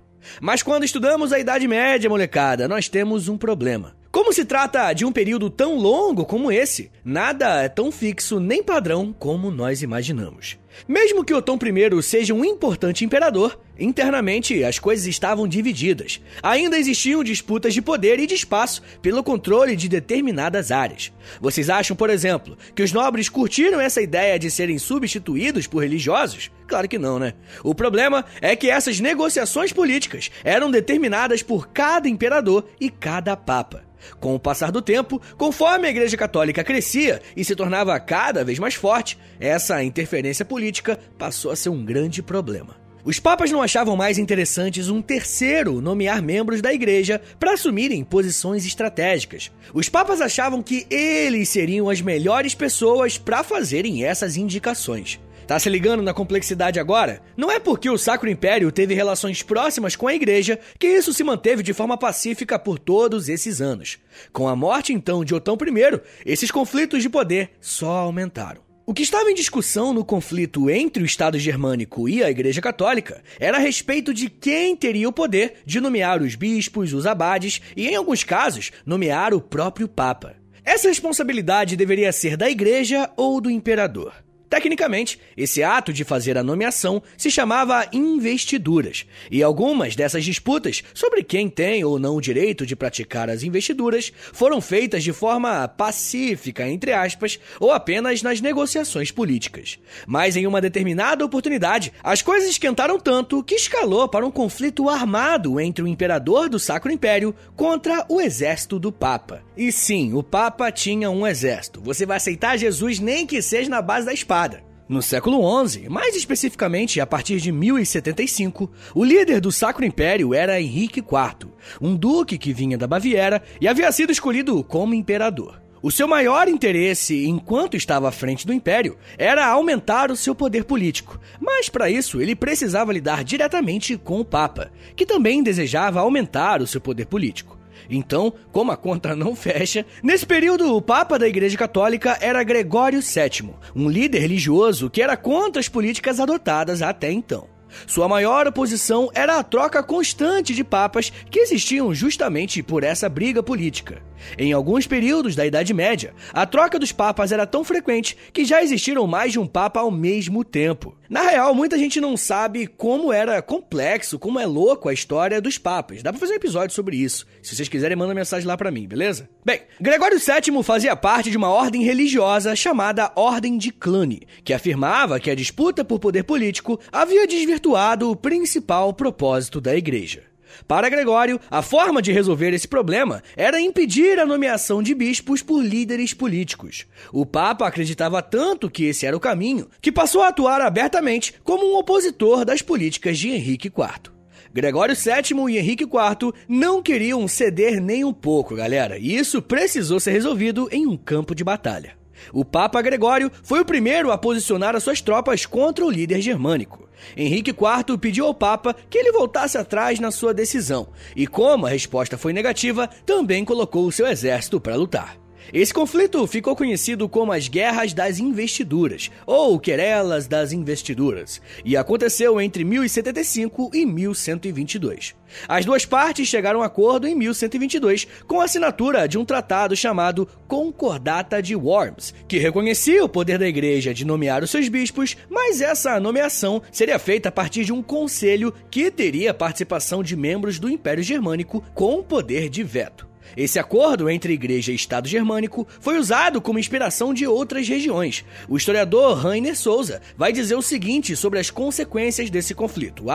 Mas 0.42 0.64
quando 0.64 0.86
estudamos 0.86 1.32
a 1.32 1.38
Idade 1.38 1.68
Média, 1.68 2.10
molecada, 2.10 2.68
nós 2.68 2.90
temos 2.90 3.28
um 3.28 3.38
problema. 3.38 3.96
Como 4.16 4.32
se 4.32 4.46
trata 4.46 4.94
de 4.94 5.04
um 5.04 5.12
período 5.12 5.50
tão 5.50 5.78
longo 5.78 6.24
como 6.24 6.50
esse, 6.50 6.90
nada 7.04 7.62
é 7.62 7.68
tão 7.68 7.92
fixo 7.92 8.40
nem 8.40 8.64
padrão 8.64 9.12
como 9.12 9.52
nós 9.52 9.82
imaginamos. 9.82 10.58
Mesmo 10.88 11.22
que 11.22 11.34
Otão 11.34 11.60
I 11.62 12.02
seja 12.02 12.34
um 12.34 12.46
importante 12.46 13.04
imperador, 13.04 13.60
Internamente, 13.78 14.64
as 14.64 14.80
coisas 14.80 15.06
estavam 15.06 15.48
divididas. 15.48 16.22
Ainda 16.42 16.80
existiam 16.80 17.24
disputas 17.24 17.74
de 17.74 17.82
poder 17.82 18.20
e 18.20 18.28
de 18.28 18.34
espaço 18.34 18.82
pelo 19.02 19.24
controle 19.24 19.76
de 19.76 19.90
determinadas 19.90 20.72
áreas. 20.72 21.12
Vocês 21.42 21.70
acham, 21.70 21.96
por 21.96 22.10
exemplo, 22.10 22.58
que 22.74 22.82
os 22.82 22.94
nobres 22.94 23.28
curtiram 23.28 23.82
essa 23.82 24.02
ideia 24.02 24.40
de 24.40 24.50
serem 24.50 24.78
substituídos 24.78 25.68
por 25.68 25.80
religiosos? 25.80 26.50
Claro 26.68 26.88
que 26.88 26.98
não, 26.98 27.20
né? 27.20 27.34
O 27.64 27.76
problema 27.76 28.24
é 28.40 28.56
que 28.56 28.70
essas 28.70 29.00
negociações 29.00 29.74
políticas 29.74 30.32
eram 30.44 30.72
determinadas 30.72 31.44
por 31.44 31.68
cada 31.68 32.08
imperador 32.08 32.66
e 32.80 32.90
cada 32.90 33.36
papa. 33.36 33.85
Com 34.20 34.36
o 34.36 34.40
passar 34.40 34.72
do 34.72 34.82
tempo, 34.82 35.22
conforme 35.38 35.88
a 35.88 35.92
Igreja 35.92 36.18
Católica 36.18 36.64
crescia 36.64 37.22
e 37.36 37.44
se 37.44 37.56
tornava 37.56 38.00
cada 38.00 38.44
vez 38.44 38.60
mais 38.60 38.76
forte, 38.76 39.18
essa 39.40 39.84
interferência 39.84 40.46
política 40.46 41.00
passou 41.18 41.52
a 41.52 41.56
ser 41.56 41.70
um 41.70 41.84
grande 41.84 42.22
problema. 42.22 42.86
Os 43.06 43.20
papas 43.20 43.52
não 43.52 43.62
achavam 43.62 43.96
mais 43.96 44.18
interessantes 44.18 44.90
um 44.90 45.00
terceiro 45.00 45.80
nomear 45.80 46.24
membros 46.24 46.60
da 46.60 46.74
igreja 46.74 47.22
para 47.40 47.54
assumirem 47.54 48.04
posições 48.04 48.66
estratégicas. 48.66 49.52
Os 49.72 49.88
papas 49.88 50.22
achavam 50.22 50.64
que 50.64 50.88
eles 50.90 51.50
seriam 51.50 51.88
as 51.88 52.02
melhores 52.02 52.56
pessoas 52.56 53.16
para 53.16 53.44
fazerem 53.44 54.04
essas 54.04 54.38
indicações. 54.38 55.20
Tá 55.48 55.60
se 55.60 55.70
ligando 55.70 56.02
na 56.02 56.14
complexidade 56.14 56.80
agora? 56.80 57.22
Não 57.38 57.52
é 57.52 57.60
porque 57.60 57.88
o 57.88 58.00
Sacro 58.00 58.28
Império 58.28 58.72
teve 58.72 58.96
relações 58.96 59.44
próximas 59.44 59.96
com 59.96 60.08
a 60.08 60.16
igreja 60.16 60.60
que 60.80 60.88
isso 60.88 61.14
se 61.14 61.24
manteve 61.24 61.62
de 61.62 61.72
forma 61.72 61.98
pacífica 61.98 62.58
por 62.58 62.80
todos 62.80 63.30
esses 63.30 63.62
anos. 63.62 64.00
Com 64.34 64.48
a 64.48 64.56
morte 64.56 64.92
então 64.92 65.24
de 65.24 65.36
Otão 65.36 65.56
I, 65.56 66.02
esses 66.26 66.50
conflitos 66.50 67.04
de 67.04 67.10
poder 67.10 67.52
só 67.62 67.92
aumentaram. 67.98 68.66
O 68.88 68.94
que 68.94 69.04
estava 69.04 69.30
em 69.30 69.36
discussão 69.36 69.94
no 69.94 70.04
conflito 70.04 70.70
entre 70.70 71.04
o 71.04 71.06
Estado 71.06 71.38
germânico 71.38 72.10
e 72.10 72.24
a 72.24 72.30
Igreja 72.30 72.62
Católica 72.62 73.24
era 73.40 73.58
a 73.58 73.60
respeito 73.60 74.14
de 74.14 74.30
quem 74.30 74.76
teria 74.76 75.10
o 75.10 75.14
poder 75.14 75.58
de 75.66 75.80
nomear 75.80 76.22
os 76.22 76.36
bispos, 76.36 76.92
os 76.94 77.06
abades 77.06 77.62
e, 77.76 77.88
em 77.88 77.96
alguns 77.96 78.24
casos, 78.24 78.72
nomear 78.86 79.34
o 79.34 79.42
próprio 79.42 79.88
Papa. 79.88 80.36
Essa 80.64 80.88
responsabilidade 80.88 81.76
deveria 81.76 82.12
ser 82.12 82.36
da 82.36 82.50
Igreja 82.50 83.10
ou 83.16 83.40
do 83.40 83.52
imperador. 83.52 84.25
Tecnicamente, 84.50 85.20
esse 85.36 85.64
ato 85.64 85.92
de 85.92 86.04
fazer 86.04 86.38
a 86.38 86.44
nomeação 86.44 87.02
se 87.18 87.32
chamava 87.32 87.88
investiduras, 87.92 89.06
e 89.32 89.42
algumas 89.42 89.96
dessas 89.96 90.24
disputas 90.24 90.84
sobre 90.94 91.24
quem 91.24 91.50
tem 91.50 91.84
ou 91.84 91.98
não 91.98 92.16
o 92.16 92.22
direito 92.22 92.66
de 92.66 92.76
praticar 92.76 93.30
as 93.30 93.44
investiduras 93.44 94.14
foram 94.34 94.62
feitas 94.62 95.04
de 95.04 95.12
forma 95.12 95.68
pacífica, 95.68 96.68
entre 96.68 96.94
aspas, 96.94 97.40
ou 97.60 97.72
apenas 97.72 98.22
nas 98.22 98.40
negociações 98.40 99.12
políticas. 99.12 99.80
Mas 100.06 100.36
em 100.36 100.46
uma 100.46 100.62
determinada 100.62 101.26
oportunidade, 101.26 101.92
as 102.04 102.22
coisas 102.22 102.50
esquentaram 102.50 103.00
tanto 103.00 103.44
que 103.44 103.56
escalou 103.56 104.08
para 104.08 104.26
um 104.26 104.32
conflito 104.32 104.90
armado 104.90 105.60
entre 105.60 105.84
o 105.84 105.88
imperador 105.88 106.50
do 106.50 106.60
Sacro 106.60 106.92
Império 106.92 107.36
contra 107.56 108.06
o 108.08 108.22
exército 108.22 108.78
do 108.78 108.92
Papa. 108.92 109.44
E 109.58 109.72
sim, 109.72 110.14
o 110.14 110.22
Papa 110.22 110.72
tinha 110.72 111.10
um 111.10 111.26
exército. 111.26 111.82
Você 111.82 112.06
vai 112.06 112.18
aceitar 112.18 112.58
Jesus 112.58 113.00
nem 113.00 113.26
que 113.26 113.42
seja 113.42 113.70
na 113.70 113.82
base 113.82 114.06
da 114.06 114.14
espada 114.14 114.35
espada. 114.36 114.64
No 114.88 115.02
século 115.02 115.68
XI, 115.68 115.90
mais 115.90 116.16
especificamente 116.16 117.02
a 117.02 117.08
partir 117.08 117.40
de 117.40 117.52
1075, 117.52 118.70
o 118.94 119.04
líder 119.04 119.42
do 119.42 119.52
Sacro 119.52 119.86
Império 119.86 120.34
era 120.34 120.62
Henrique 120.62 121.00
IV, 121.00 121.52
um 121.82 121.96
duque 121.96 122.38
que 122.38 122.54
vinha 122.54 122.78
da 122.78 122.86
Baviera 122.86 123.42
e 123.60 123.68
havia 123.68 123.92
sido 123.92 124.12
escolhido 124.12 124.64
como 124.64 124.94
imperador. 124.94 125.60
O 125.82 125.92
seu 125.92 126.08
maior 126.08 126.48
interesse, 126.48 127.26
enquanto 127.26 127.78
estava 127.78 128.10
à 128.10 128.12
frente 128.12 128.46
do 128.46 128.54
império, 128.54 128.98
era 129.18 129.48
aumentar 129.48 130.12
o 130.12 130.16
seu 130.16 130.36
poder 130.36 130.66
político, 130.66 131.20
mas 131.40 131.70
para 131.70 131.90
isso 131.90 132.22
ele 132.22 132.36
precisava 132.36 132.94
lidar 132.94 133.24
diretamente 133.24 133.98
com 133.98 134.20
o 134.20 134.26
Papa, 134.26 134.72
que 134.96 135.06
também 135.06 135.42
desejava 135.42 136.00
aumentar 136.00 136.62
o 136.62 136.68
seu 136.68 136.82
poder 136.82 137.06
político. 137.06 137.55
Então, 137.90 138.34
como 138.52 138.72
a 138.72 138.78
conta 138.78 139.16
não 139.16 139.36
fecha, 139.36 139.86
nesse 140.04 140.26
período 140.26 140.76
o 140.76 140.82
Papa 140.82 141.20
da 141.20 141.28
Igreja 141.28 141.58
Católica 141.58 142.18
era 142.22 142.44
Gregório 142.44 143.02
VII, 143.02 143.52
um 143.76 143.90
líder 143.90 144.20
religioso 144.20 144.90
que 144.90 145.02
era 145.02 145.18
contra 145.18 145.60
as 145.60 145.70
políticas 145.70 146.20
adotadas 146.20 146.82
até 146.82 147.12
então. 147.12 147.48
Sua 147.88 148.08
maior 148.08 148.48
oposição 148.48 149.10
era 149.14 149.38
a 149.38 149.44
troca 149.44 149.84
constante 149.84 150.54
de 150.54 150.64
papas 150.64 151.12
que 151.30 151.40
existiam 151.40 151.94
justamente 151.94 152.64
por 152.64 152.84
essa 152.84 153.10
briga 153.10 153.44
política. 153.44 154.02
Em 154.38 154.54
alguns 154.54 154.88
períodos 154.88 155.36
da 155.36 155.46
Idade 155.46 155.74
Média, 155.74 156.14
a 156.34 156.46
troca 156.46 156.80
dos 156.80 156.92
papas 156.92 157.32
era 157.32 157.46
tão 157.46 157.64
frequente 157.64 158.18
que 158.34 158.46
já 158.46 158.64
existiram 158.64 159.06
mais 159.08 159.32
de 159.32 159.40
um 159.40 159.48
papa 159.48 159.80
ao 159.80 159.92
mesmo 159.92 160.44
tempo. 160.44 160.96
Na 161.10 161.22
real, 161.22 161.54
muita 161.54 161.78
gente 161.78 162.02
não 162.02 162.18
sabe 162.18 162.66
como 162.66 163.14
era 163.14 163.42
complexo, 163.42 164.18
como 164.18 164.40
é 164.40 164.46
louco 164.46 164.90
a 164.90 164.94
história 164.94 165.40
dos 165.40 165.58
papas. 165.58 166.02
Dá 166.02 166.12
pra 166.12 166.20
fazer 166.20 166.34
um 166.34 166.38
episódio 166.38 166.76
sobre 166.76 166.98
isso. 166.98 167.28
Se 167.44 167.56
vocês 167.56 167.70
quiserem, 167.70 167.96
manda 167.96 168.14
mensagem 168.14 168.48
lá 168.48 168.58
para 168.58 168.72
mim, 168.72 168.88
beleza? 168.88 169.30
Bem, 169.44 169.62
Gregório 169.80 170.20
VII 170.20 170.64
fazia 170.64 170.96
parte 170.96 171.30
de 171.30 171.38
uma 171.38 171.50
ordem 171.50 171.84
religiosa 171.84 172.56
chamada 172.56 173.12
Ordem 173.16 173.58
de 173.58 173.72
Cluny, 173.72 174.28
que 174.44 174.54
afirmava 174.54 175.20
que 175.20 175.30
a 175.30 175.36
disputa 175.36 175.86
por 175.86 176.00
poder 176.00 176.24
político 176.24 176.80
havia 176.92 177.28
desvirtuado 177.28 178.10
o 178.10 178.16
principal 178.16 178.92
propósito 178.94 179.62
da 179.62 179.76
igreja. 179.76 180.35
Para 180.68 180.90
Gregório, 180.90 181.40
a 181.50 181.62
forma 181.62 182.02
de 182.02 182.12
resolver 182.12 182.54
esse 182.54 182.68
problema 182.68 183.24
era 183.36 183.60
impedir 183.60 184.20
a 184.20 184.26
nomeação 184.26 184.82
de 184.82 184.94
bispos 184.94 185.42
por 185.42 185.64
líderes 185.64 186.14
políticos. 186.14 186.86
O 187.12 187.26
Papa 187.26 187.68
acreditava 187.68 188.22
tanto 188.22 188.70
que 188.70 188.86
esse 188.86 189.06
era 189.06 189.16
o 189.16 189.20
caminho 189.20 189.68
que 189.82 189.92
passou 189.92 190.22
a 190.22 190.30
atuar 190.30 190.62
abertamente 190.62 191.36
como 191.44 191.66
um 191.66 191.78
opositor 191.78 192.46
das 192.46 192.62
políticas 192.62 193.18
de 193.18 193.30
Henrique 193.30 193.68
IV. 193.68 194.14
Gregório 194.54 194.96
VII 194.96 195.52
e 195.52 195.58
Henrique 195.58 195.84
IV 195.84 196.34
não 196.48 196.82
queriam 196.82 197.28
ceder 197.28 197.82
nem 197.82 198.06
um 198.06 198.14
pouco, 198.14 198.56
galera, 198.56 198.98
e 198.98 199.14
isso 199.14 199.42
precisou 199.42 200.00
ser 200.00 200.12
resolvido 200.12 200.70
em 200.72 200.88
um 200.88 200.96
campo 200.96 201.36
de 201.36 201.44
batalha. 201.44 201.98
O 202.34 202.46
Papa 202.46 202.82
Gregório 202.82 203.32
foi 203.44 203.62
o 203.62 203.66
primeiro 203.66 204.12
a 204.12 204.18
posicionar 204.18 204.76
as 204.76 204.84
suas 204.84 205.02
tropas 205.02 205.46
contra 205.46 205.86
o 205.86 205.92
líder 205.92 206.22
germânico. 206.22 206.88
Henrique 207.16 207.52
IV 207.52 207.98
pediu 207.98 208.26
ao 208.26 208.34
Papa 208.34 208.76
que 208.90 208.98
ele 208.98 209.12
voltasse 209.12 209.58
atrás 209.58 210.00
na 210.00 210.12
sua 210.12 210.34
decisão, 210.34 210.88
e 211.16 211.28
como 211.28 211.66
a 211.66 211.70
resposta 211.70 212.18
foi 212.18 212.34
negativa, 212.34 212.90
também 213.06 213.44
colocou 213.44 213.86
o 213.86 213.92
seu 213.92 214.08
exército 214.08 214.60
para 214.60 214.76
lutar. 214.76 215.25
Esse 215.54 215.74
conflito 215.74 216.26
ficou 216.28 216.56
conhecido 216.56 217.08
como 217.08 217.32
as 217.32 217.48
Guerras 217.48 217.94
das 217.94 218.20
Investiduras, 218.20 219.12
ou 219.26 219.60
Querelas 219.60 220.28
das 220.28 220.52
Investiduras, 220.52 221.42
e 221.64 221.78
aconteceu 221.78 222.40
entre 222.42 222.64
1075 222.64 223.72
e 223.74 223.86
1122. 223.86 225.16
As 225.48 225.66
duas 225.66 225.86
partes 225.86 226.28
chegaram 226.28 226.62
a 226.62 226.66
acordo 226.66 227.08
em 227.08 227.16
1122 227.16 228.08
com 228.28 228.42
a 228.42 228.46
assinatura 228.46 229.08
de 229.08 229.18
um 229.18 229.24
tratado 229.24 229.76
chamado 229.76 230.28
Concordata 230.48 231.42
de 231.42 231.56
Worms, 231.56 232.14
que 232.28 232.38
reconhecia 232.38 233.04
o 233.04 233.10
poder 233.10 233.38
da 233.38 233.48
igreja 233.48 233.94
de 233.94 234.04
nomear 234.04 234.44
os 234.44 234.52
seus 234.52 234.68
bispos, 234.68 235.16
mas 235.30 235.62
essa 235.62 236.00
nomeação 236.00 236.62
seria 236.72 237.00
feita 237.00 237.30
a 237.30 237.32
partir 237.32 237.64
de 237.64 237.72
um 237.72 237.82
conselho 237.82 238.54
que 238.70 238.92
teria 238.92 239.34
participação 239.34 240.04
de 240.04 240.16
membros 240.16 240.60
do 240.60 240.70
Império 240.70 241.04
Germânico 241.04 241.64
com 241.74 242.04
poder 242.04 242.50
de 242.50 242.64
veto. 242.64 243.15
Esse 243.36 243.60
acordo 243.60 244.10
entre 244.10 244.34
igreja 244.34 244.72
e 244.72 244.76
Estado 244.76 245.08
germânico 245.08 245.68
foi 245.80 245.98
usado 245.98 246.42
como 246.42 246.60
inspiração 246.60 247.14
de 247.14 247.28
outras 247.28 247.68
regiões. 247.68 248.24
O 248.48 248.58
historiador 248.58 249.18
Rainer 249.18 249.56
Souza 249.56 250.02
vai 250.18 250.32
dizer 250.32 250.56
o 250.56 250.62
seguinte 250.62 251.16
sobre 251.16 251.40
as 251.40 251.50
consequências 251.50 252.30
desse 252.30 252.54
conflito. 252.54 253.06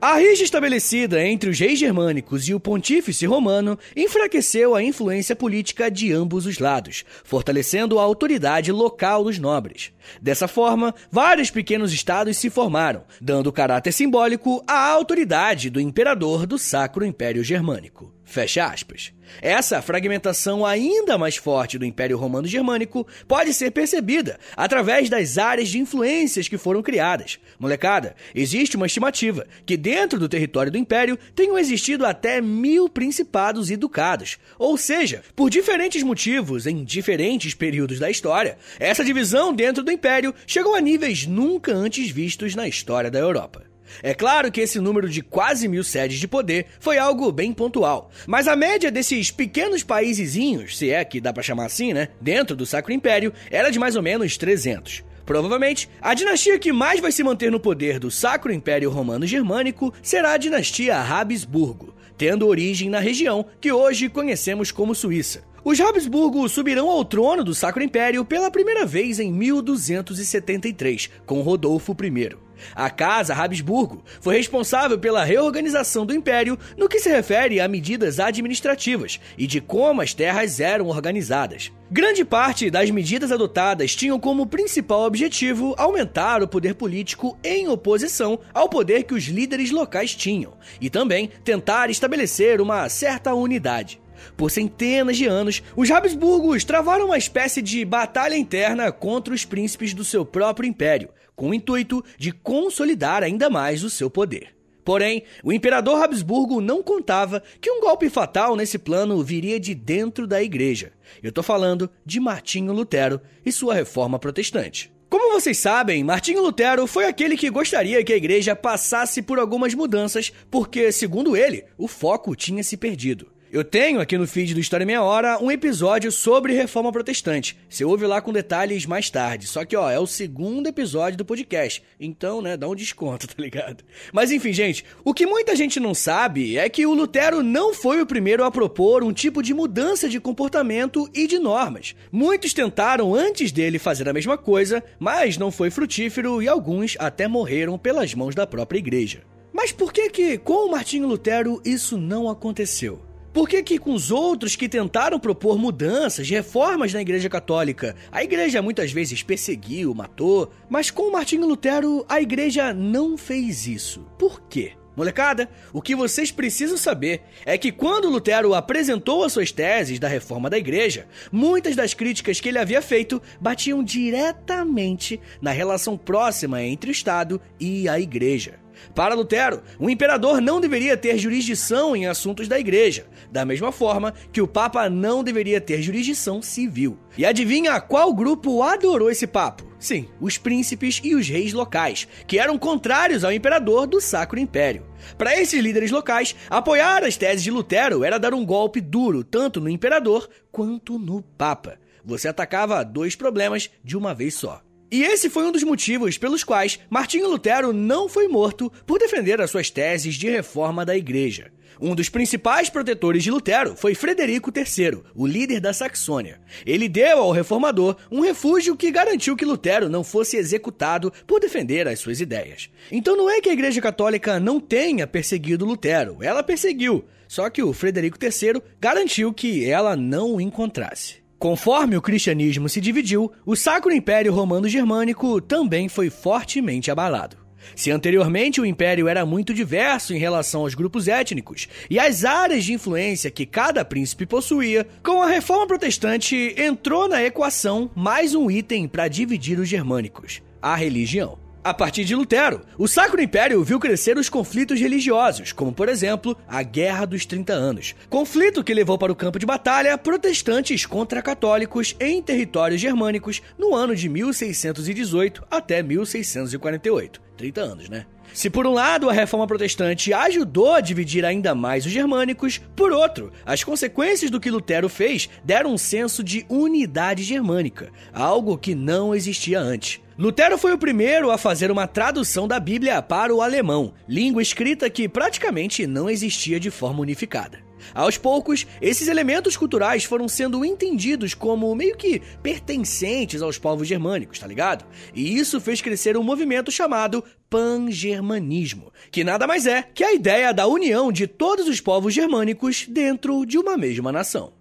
A 0.00 0.16
rixa 0.16 0.44
estabelecida 0.44 1.24
entre 1.24 1.50
os 1.50 1.58
reis 1.58 1.78
germânicos 1.78 2.48
e 2.48 2.54
o 2.54 2.60
pontífice 2.60 3.26
romano 3.26 3.78
enfraqueceu 3.96 4.74
a 4.74 4.82
influência 4.82 5.34
política 5.34 5.90
de 5.90 6.12
ambos 6.12 6.46
os 6.46 6.58
lados, 6.58 7.04
fortalecendo 7.24 7.98
a 7.98 8.02
autoridade 8.02 8.70
local 8.72 9.24
dos 9.24 9.38
nobres. 9.38 9.92
Dessa 10.20 10.48
forma, 10.48 10.94
vários 11.10 11.50
pequenos 11.50 11.92
estados 11.92 12.36
se 12.36 12.50
formaram, 12.50 13.04
dando 13.20 13.52
caráter 13.52 13.92
simbólico 13.92 14.62
à 14.66 14.88
autoridade 14.88 15.70
do 15.70 15.80
imperador 15.80 16.46
do 16.46 16.58
Sacro 16.58 17.04
Império 17.04 17.44
Germânico. 17.44 18.12
Fecha 18.24 18.64
aspas. 18.64 19.12
Essa 19.40 19.80
fragmentação 19.82 20.64
ainda 20.64 21.16
mais 21.16 21.36
forte 21.36 21.78
do 21.78 21.84
Império 21.84 22.16
Romano 22.16 22.46
Germânico 22.46 23.06
pode 23.28 23.52
ser 23.52 23.70
percebida 23.70 24.38
através 24.56 25.08
das 25.08 25.38
áreas 25.38 25.68
de 25.68 25.78
influências 25.78 26.48
que 26.48 26.58
foram 26.58 26.82
criadas. 26.82 27.38
Molecada, 27.58 28.16
existe 28.34 28.76
uma 28.76 28.86
estimativa 28.86 29.46
que 29.66 29.76
dentro 29.76 30.18
do 30.18 30.28
território 30.28 30.72
do 30.72 30.78
Império 30.78 31.18
tenham 31.34 31.58
existido 31.58 32.06
até 32.06 32.40
mil 32.40 32.88
principados 32.88 33.70
e 33.70 33.76
ducados. 33.76 34.38
Ou 34.58 34.78
seja, 34.78 35.22
por 35.36 35.50
diferentes 35.50 36.02
motivos, 36.02 36.66
em 36.66 36.82
diferentes 36.82 37.54
períodos 37.54 37.98
da 37.98 38.10
história, 38.10 38.56
essa 38.78 39.04
divisão 39.04 39.52
dentro 39.52 39.82
do 39.82 39.91
Império 39.92 40.34
chegou 40.46 40.74
a 40.74 40.80
níveis 40.80 41.26
nunca 41.26 41.72
antes 41.72 42.10
vistos 42.10 42.54
na 42.54 42.66
história 42.66 43.10
da 43.10 43.18
Europa. 43.18 43.72
É 44.02 44.14
claro 44.14 44.50
que 44.50 44.60
esse 44.60 44.78
número 44.80 45.08
de 45.08 45.20
quase 45.22 45.68
mil 45.68 45.84
sedes 45.84 46.18
de 46.18 46.28
poder 46.28 46.66
foi 46.80 46.98
algo 46.98 47.30
bem 47.30 47.52
pontual, 47.52 48.10
mas 48.26 48.48
a 48.48 48.56
média 48.56 48.90
desses 48.90 49.30
pequenos 49.30 49.82
paísezinhos, 49.82 50.78
se 50.78 50.90
é 50.90 51.04
que 51.04 51.20
dá 51.20 51.32
para 51.32 51.42
chamar 51.42 51.66
assim, 51.66 51.92
né, 51.92 52.08
dentro 52.20 52.56
do 52.56 52.64
Sacro 52.64 52.92
Império, 52.92 53.32
era 53.50 53.70
de 53.70 53.78
mais 53.78 53.96
ou 53.96 54.02
menos 54.02 54.36
300. 54.36 55.04
Provavelmente, 55.26 55.88
a 56.00 56.14
dinastia 56.14 56.58
que 56.58 56.72
mais 56.72 57.00
vai 57.00 57.12
se 57.12 57.22
manter 57.22 57.50
no 57.50 57.60
poder 57.60 57.98
do 57.98 58.10
Sacro 58.10 58.52
Império 58.52 58.90
Romano 58.90 59.26
Germânico 59.26 59.92
será 60.02 60.32
a 60.32 60.36
dinastia 60.36 60.98
Habsburgo, 60.98 61.94
tendo 62.16 62.46
origem 62.46 62.90
na 62.90 62.98
região 62.98 63.46
que 63.60 63.70
hoje 63.70 64.08
conhecemos 64.08 64.72
como 64.72 64.94
Suíça. 64.94 65.51
Os 65.64 65.80
Habsburgo 65.80 66.48
subirão 66.48 66.90
ao 66.90 67.04
trono 67.04 67.44
do 67.44 67.54
Sacro 67.54 67.84
Império 67.84 68.24
pela 68.24 68.50
primeira 68.50 68.84
vez 68.84 69.20
em 69.20 69.32
1273, 69.32 71.08
com 71.24 71.40
Rodolfo 71.40 71.96
I. 72.02 72.36
A 72.74 72.90
Casa 72.90 73.32
Habsburgo 73.32 74.02
foi 74.20 74.36
responsável 74.36 74.98
pela 74.98 75.22
reorganização 75.22 76.04
do 76.04 76.12
império 76.12 76.58
no 76.76 76.88
que 76.88 76.98
se 76.98 77.08
refere 77.08 77.60
a 77.60 77.68
medidas 77.68 78.18
administrativas 78.18 79.20
e 79.38 79.46
de 79.46 79.60
como 79.60 80.00
as 80.00 80.12
terras 80.12 80.58
eram 80.58 80.88
organizadas. 80.88 81.70
Grande 81.88 82.24
parte 82.24 82.68
das 82.68 82.90
medidas 82.90 83.30
adotadas 83.30 83.94
tinham 83.94 84.18
como 84.18 84.46
principal 84.46 85.02
objetivo 85.02 85.76
aumentar 85.78 86.42
o 86.42 86.48
poder 86.48 86.74
político 86.74 87.38
em 87.42 87.68
oposição 87.68 88.40
ao 88.52 88.68
poder 88.68 89.04
que 89.04 89.14
os 89.14 89.24
líderes 89.24 89.70
locais 89.70 90.12
tinham, 90.12 90.54
e 90.80 90.90
também 90.90 91.30
tentar 91.44 91.88
estabelecer 91.88 92.60
uma 92.60 92.88
certa 92.88 93.32
unidade. 93.32 94.02
Por 94.36 94.50
centenas 94.50 95.16
de 95.16 95.26
anos, 95.26 95.62
os 95.76 95.90
Habsburgos 95.90 96.64
travaram 96.64 97.06
uma 97.06 97.18
espécie 97.18 97.62
de 97.62 97.84
batalha 97.84 98.36
interna 98.36 98.90
contra 98.90 99.34
os 99.34 99.44
príncipes 99.44 99.94
do 99.94 100.04
seu 100.04 100.24
próprio 100.24 100.68
império, 100.68 101.08
com 101.34 101.50
o 101.50 101.54
intuito 101.54 102.04
de 102.18 102.32
consolidar 102.32 103.22
ainda 103.22 103.48
mais 103.48 103.82
o 103.82 103.90
seu 103.90 104.10
poder. 104.10 104.54
Porém, 104.84 105.22
o 105.44 105.52
imperador 105.52 106.02
Habsburgo 106.02 106.60
não 106.60 106.82
contava 106.82 107.42
que 107.60 107.70
um 107.70 107.80
golpe 107.80 108.10
fatal 108.10 108.56
nesse 108.56 108.78
plano 108.78 109.22
viria 109.22 109.60
de 109.60 109.74
dentro 109.74 110.26
da 110.26 110.42
igreja. 110.42 110.92
Eu 111.22 111.28
estou 111.28 111.44
falando 111.44 111.88
de 112.04 112.18
Martinho 112.18 112.72
Lutero 112.72 113.20
e 113.46 113.52
sua 113.52 113.74
reforma 113.74 114.18
protestante. 114.18 114.92
Como 115.08 115.32
vocês 115.32 115.58
sabem, 115.58 116.02
Martinho 116.02 116.42
Lutero 116.42 116.86
foi 116.86 117.04
aquele 117.04 117.36
que 117.36 117.50
gostaria 117.50 118.02
que 118.02 118.14
a 118.14 118.16
igreja 118.16 118.56
passasse 118.56 119.20
por 119.20 119.38
algumas 119.38 119.74
mudanças, 119.74 120.32
porque, 120.50 120.90
segundo 120.90 121.36
ele, 121.36 121.64
o 121.76 121.86
foco 121.86 122.34
tinha 122.34 122.64
se 122.64 122.76
perdido. 122.76 123.30
Eu 123.52 123.62
tenho 123.62 124.00
aqui 124.00 124.16
no 124.16 124.26
feed 124.26 124.54
do 124.54 124.60
História 124.60 124.86
Meia 124.86 125.02
Hora 125.02 125.36
um 125.38 125.50
episódio 125.50 126.10
sobre 126.10 126.54
reforma 126.54 126.90
protestante. 126.90 127.54
Você 127.68 127.84
ouve 127.84 128.06
lá 128.06 128.18
com 128.18 128.32
detalhes 128.32 128.86
mais 128.86 129.10
tarde. 129.10 129.46
Só 129.46 129.62
que, 129.62 129.76
ó, 129.76 129.90
é 129.90 129.98
o 129.98 130.06
segundo 130.06 130.68
episódio 130.68 131.18
do 131.18 131.24
podcast. 131.26 131.82
Então, 132.00 132.40
né, 132.40 132.56
dá 132.56 132.66
um 132.66 132.74
desconto, 132.74 133.28
tá 133.28 133.34
ligado? 133.36 133.84
Mas 134.10 134.30
enfim, 134.30 134.54
gente, 134.54 134.86
o 135.04 135.12
que 135.12 135.26
muita 135.26 135.54
gente 135.54 135.78
não 135.78 135.92
sabe 135.92 136.56
é 136.56 136.66
que 136.70 136.86
o 136.86 136.94
Lutero 136.94 137.42
não 137.42 137.74
foi 137.74 138.00
o 138.00 138.06
primeiro 138.06 138.42
a 138.42 138.50
propor 138.50 139.04
um 139.04 139.12
tipo 139.12 139.42
de 139.42 139.52
mudança 139.52 140.08
de 140.08 140.18
comportamento 140.18 141.06
e 141.12 141.26
de 141.26 141.38
normas. 141.38 141.94
Muitos 142.10 142.54
tentaram 142.54 143.14
antes 143.14 143.52
dele 143.52 143.78
fazer 143.78 144.08
a 144.08 144.14
mesma 144.14 144.38
coisa, 144.38 144.82
mas 144.98 145.36
não 145.36 145.50
foi 145.50 145.68
frutífero 145.68 146.42
e 146.42 146.48
alguns 146.48 146.96
até 146.98 147.28
morreram 147.28 147.76
pelas 147.76 148.14
mãos 148.14 148.34
da 148.34 148.46
própria 148.46 148.78
igreja. 148.78 149.20
Mas 149.52 149.72
por 149.72 149.92
que 149.92 150.08
que 150.08 150.38
com 150.38 150.66
o 150.66 150.70
Martinho 150.70 151.06
Lutero 151.06 151.60
isso 151.66 151.98
não 151.98 152.30
aconteceu? 152.30 153.11
Por 153.32 153.48
que, 153.48 153.62
que 153.62 153.78
com 153.78 153.94
os 153.94 154.10
outros 154.10 154.56
que 154.56 154.68
tentaram 154.68 155.18
propor 155.18 155.58
mudanças, 155.58 156.28
reformas 156.28 156.92
na 156.92 157.00
Igreja 157.00 157.30
Católica, 157.30 157.96
a 158.10 158.22
Igreja 158.22 158.60
muitas 158.60 158.92
vezes 158.92 159.22
perseguiu, 159.22 159.94
matou, 159.94 160.52
mas 160.68 160.90
com 160.90 161.10
Martinho 161.10 161.46
Lutero 161.46 162.04
a 162.08 162.20
Igreja 162.20 162.74
não 162.74 163.16
fez 163.16 163.66
isso? 163.66 164.06
Por 164.18 164.42
quê? 164.42 164.72
Molecada, 164.94 165.48
o 165.72 165.80
que 165.80 165.96
vocês 165.96 166.30
precisam 166.30 166.76
saber 166.76 167.22
é 167.46 167.56
que 167.56 167.72
quando 167.72 168.10
Lutero 168.10 168.52
apresentou 168.52 169.24
as 169.24 169.32
suas 169.32 169.50
teses 169.50 169.98
da 169.98 170.06
reforma 170.06 170.50
da 170.50 170.58
igreja, 170.58 171.06
muitas 171.30 171.74
das 171.74 171.94
críticas 171.94 172.40
que 172.40 172.50
ele 172.50 172.58
havia 172.58 172.82
feito 172.82 173.22
batiam 173.40 173.82
diretamente 173.82 175.18
na 175.40 175.50
relação 175.50 175.96
próxima 175.96 176.62
entre 176.62 176.90
o 176.90 176.92
Estado 176.92 177.40
e 177.58 177.88
a 177.88 177.98
igreja. 177.98 178.61
Para 178.94 179.14
Lutero, 179.14 179.62
o 179.78 179.88
imperador 179.88 180.40
não 180.40 180.60
deveria 180.60 180.96
ter 180.96 181.18
jurisdição 181.18 181.94
em 181.96 182.06
assuntos 182.06 182.48
da 182.48 182.58
igreja, 182.58 183.06
da 183.30 183.44
mesma 183.44 183.72
forma 183.72 184.14
que 184.32 184.40
o 184.40 184.48
papa 184.48 184.88
não 184.88 185.24
deveria 185.24 185.60
ter 185.60 185.82
jurisdição 185.82 186.42
civil. 186.42 186.98
E 187.16 187.24
adivinha 187.24 187.80
qual 187.80 188.12
grupo 188.12 188.62
adorou 188.62 189.10
esse 189.10 189.26
papo? 189.26 189.70
Sim, 189.78 190.08
os 190.20 190.38
príncipes 190.38 191.00
e 191.02 191.14
os 191.14 191.28
reis 191.28 191.52
locais, 191.52 192.06
que 192.26 192.38
eram 192.38 192.56
contrários 192.56 193.24
ao 193.24 193.32
imperador 193.32 193.86
do 193.86 194.00
Sacro 194.00 194.38
Império. 194.38 194.86
Para 195.18 195.36
esses 195.36 195.60
líderes 195.60 195.90
locais, 195.90 196.36
apoiar 196.48 197.02
as 197.02 197.16
teses 197.16 197.42
de 197.42 197.50
Lutero 197.50 198.04
era 198.04 198.18
dar 198.18 198.32
um 198.32 198.46
golpe 198.46 198.80
duro 198.80 199.24
tanto 199.24 199.60
no 199.60 199.68
imperador 199.68 200.28
quanto 200.52 200.98
no 200.98 201.20
papa. 201.20 201.78
Você 202.04 202.28
atacava 202.28 202.84
dois 202.84 203.16
problemas 203.16 203.70
de 203.82 203.96
uma 203.96 204.14
vez 204.14 204.34
só. 204.34 204.62
E 204.92 205.04
esse 205.04 205.30
foi 205.30 205.46
um 205.46 205.50
dos 205.50 205.62
motivos 205.62 206.18
pelos 206.18 206.44
quais 206.44 206.78
Martinho 206.90 207.26
Lutero 207.26 207.72
não 207.72 208.10
foi 208.10 208.28
morto 208.28 208.70
por 208.86 208.98
defender 208.98 209.40
as 209.40 209.50
suas 209.50 209.70
teses 209.70 210.16
de 210.16 210.28
reforma 210.28 210.84
da 210.84 210.94
igreja. 210.94 211.50
Um 211.80 211.94
dos 211.94 212.10
principais 212.10 212.68
protetores 212.68 213.24
de 213.24 213.30
Lutero 213.30 213.74
foi 213.74 213.94
Frederico 213.94 214.52
III, 214.54 215.00
o 215.14 215.26
líder 215.26 215.60
da 215.60 215.72
Saxônia. 215.72 216.42
Ele 216.66 216.90
deu 216.90 217.20
ao 217.20 217.32
reformador 217.32 217.96
um 218.10 218.20
refúgio 218.20 218.76
que 218.76 218.90
garantiu 218.90 219.34
que 219.34 219.46
Lutero 219.46 219.88
não 219.88 220.04
fosse 220.04 220.36
executado 220.36 221.10
por 221.26 221.40
defender 221.40 221.88
as 221.88 221.98
suas 221.98 222.20
ideias. 222.20 222.68
Então 222.90 223.16
não 223.16 223.30
é 223.30 223.40
que 223.40 223.48
a 223.48 223.54
Igreja 223.54 223.80
Católica 223.80 224.38
não 224.38 224.60
tenha 224.60 225.06
perseguido 225.06 225.64
Lutero, 225.64 226.18
ela 226.20 226.42
perseguiu, 226.42 227.02
só 227.26 227.48
que 227.48 227.62
o 227.62 227.72
Frederico 227.72 228.18
III 228.22 228.62
garantiu 228.78 229.32
que 229.32 229.64
ela 229.64 229.96
não 229.96 230.34
o 230.34 230.40
encontrasse. 230.40 231.21
Conforme 231.42 231.96
o 231.96 232.00
cristianismo 232.00 232.68
se 232.68 232.80
dividiu, 232.80 233.32
o 233.44 233.56
Sacro 233.56 233.92
Império 233.92 234.32
Romano 234.32 234.68
Germânico 234.68 235.40
também 235.40 235.88
foi 235.88 236.08
fortemente 236.08 236.88
abalado. 236.88 237.36
Se 237.74 237.90
anteriormente 237.90 238.60
o 238.60 238.64
império 238.64 239.08
era 239.08 239.26
muito 239.26 239.52
diverso 239.52 240.14
em 240.14 240.18
relação 240.18 240.60
aos 240.60 240.76
grupos 240.76 241.08
étnicos 241.08 241.66
e 241.90 241.98
às 241.98 242.24
áreas 242.24 242.64
de 242.64 242.74
influência 242.74 243.28
que 243.28 243.44
cada 243.44 243.84
príncipe 243.84 244.24
possuía, 244.24 244.86
com 245.02 245.20
a 245.20 245.26
reforma 245.26 245.66
protestante 245.66 246.54
entrou 246.56 247.08
na 247.08 247.20
equação 247.24 247.90
mais 247.92 248.36
um 248.36 248.48
item 248.48 248.86
para 248.86 249.08
dividir 249.08 249.58
os 249.58 249.68
germânicos: 249.68 250.40
a 250.62 250.76
religião. 250.76 251.41
A 251.64 251.72
partir 251.72 252.04
de 252.04 252.16
Lutero, 252.16 252.62
o 252.76 252.88
Sacro 252.88 253.22
Império 253.22 253.62
viu 253.62 253.78
crescer 253.78 254.18
os 254.18 254.28
conflitos 254.28 254.80
religiosos, 254.80 255.52
como 255.52 255.72
por 255.72 255.88
exemplo 255.88 256.36
a 256.48 256.60
Guerra 256.60 257.04
dos 257.06 257.24
30 257.24 257.52
Anos, 257.52 257.94
conflito 258.10 258.64
que 258.64 258.74
levou 258.74 258.98
para 258.98 259.12
o 259.12 259.16
campo 259.16 259.38
de 259.38 259.46
batalha 259.46 259.96
protestantes 259.96 260.84
contra 260.84 261.22
católicos 261.22 261.94
em 262.00 262.20
territórios 262.20 262.80
germânicos 262.80 263.40
no 263.56 263.76
ano 263.76 263.94
de 263.94 264.08
1618 264.08 265.44
até 265.48 265.84
1648. 265.84 267.22
30 267.36 267.60
anos, 267.60 267.88
né? 267.88 268.06
Se 268.32 268.48
por 268.48 268.66
um 268.66 268.72
lado 268.72 269.10
a 269.10 269.12
reforma 269.12 269.46
protestante 269.46 270.12
ajudou 270.12 270.72
a 270.72 270.80
dividir 270.80 271.24
ainda 271.24 271.54
mais 271.54 271.84
os 271.84 271.92
germânicos, 271.92 272.60
por 272.74 272.90
outro, 272.90 273.30
as 273.44 273.62
consequências 273.62 274.30
do 274.30 274.40
que 274.40 274.50
Lutero 274.50 274.88
fez 274.88 275.28
deram 275.44 275.74
um 275.74 275.78
senso 275.78 276.22
de 276.22 276.46
unidade 276.48 277.22
germânica, 277.22 277.90
algo 278.12 278.56
que 278.56 278.74
não 278.74 279.14
existia 279.14 279.60
antes. 279.60 280.00
Lutero 280.18 280.56
foi 280.56 280.72
o 280.72 280.78
primeiro 280.78 281.30
a 281.30 281.38
fazer 281.38 281.70
uma 281.70 281.86
tradução 281.86 282.46
da 282.46 282.60
Bíblia 282.60 283.02
para 283.02 283.34
o 283.34 283.42
alemão, 283.42 283.92
língua 284.08 284.42
escrita 284.42 284.88
que 284.88 285.08
praticamente 285.08 285.86
não 285.86 286.08
existia 286.08 286.60
de 286.60 286.70
forma 286.70 287.00
unificada. 287.00 287.58
Aos 287.94 288.16
poucos, 288.16 288.66
esses 288.80 289.08
elementos 289.08 289.56
culturais 289.56 290.04
foram 290.04 290.28
sendo 290.28 290.64
entendidos 290.64 291.34
como 291.34 291.74
meio 291.74 291.96
que 291.96 292.20
pertencentes 292.42 293.42
aos 293.42 293.58
povos 293.58 293.88
germânicos, 293.88 294.38
tá 294.38 294.46
ligado? 294.46 294.84
E 295.14 295.36
isso 295.36 295.60
fez 295.60 295.80
crescer 295.80 296.16
um 296.16 296.22
movimento 296.22 296.70
chamado 296.70 297.24
pangermanismo, 297.50 298.92
que 299.10 299.24
nada 299.24 299.46
mais 299.46 299.66
é 299.66 299.82
que 299.82 300.02
a 300.02 300.14
ideia 300.14 300.52
da 300.52 300.66
união 300.66 301.12
de 301.12 301.26
todos 301.26 301.68
os 301.68 301.80
povos 301.80 302.14
germânicos 302.14 302.86
dentro 302.88 303.44
de 303.44 303.58
uma 303.58 303.76
mesma 303.76 304.10
nação. 304.10 304.52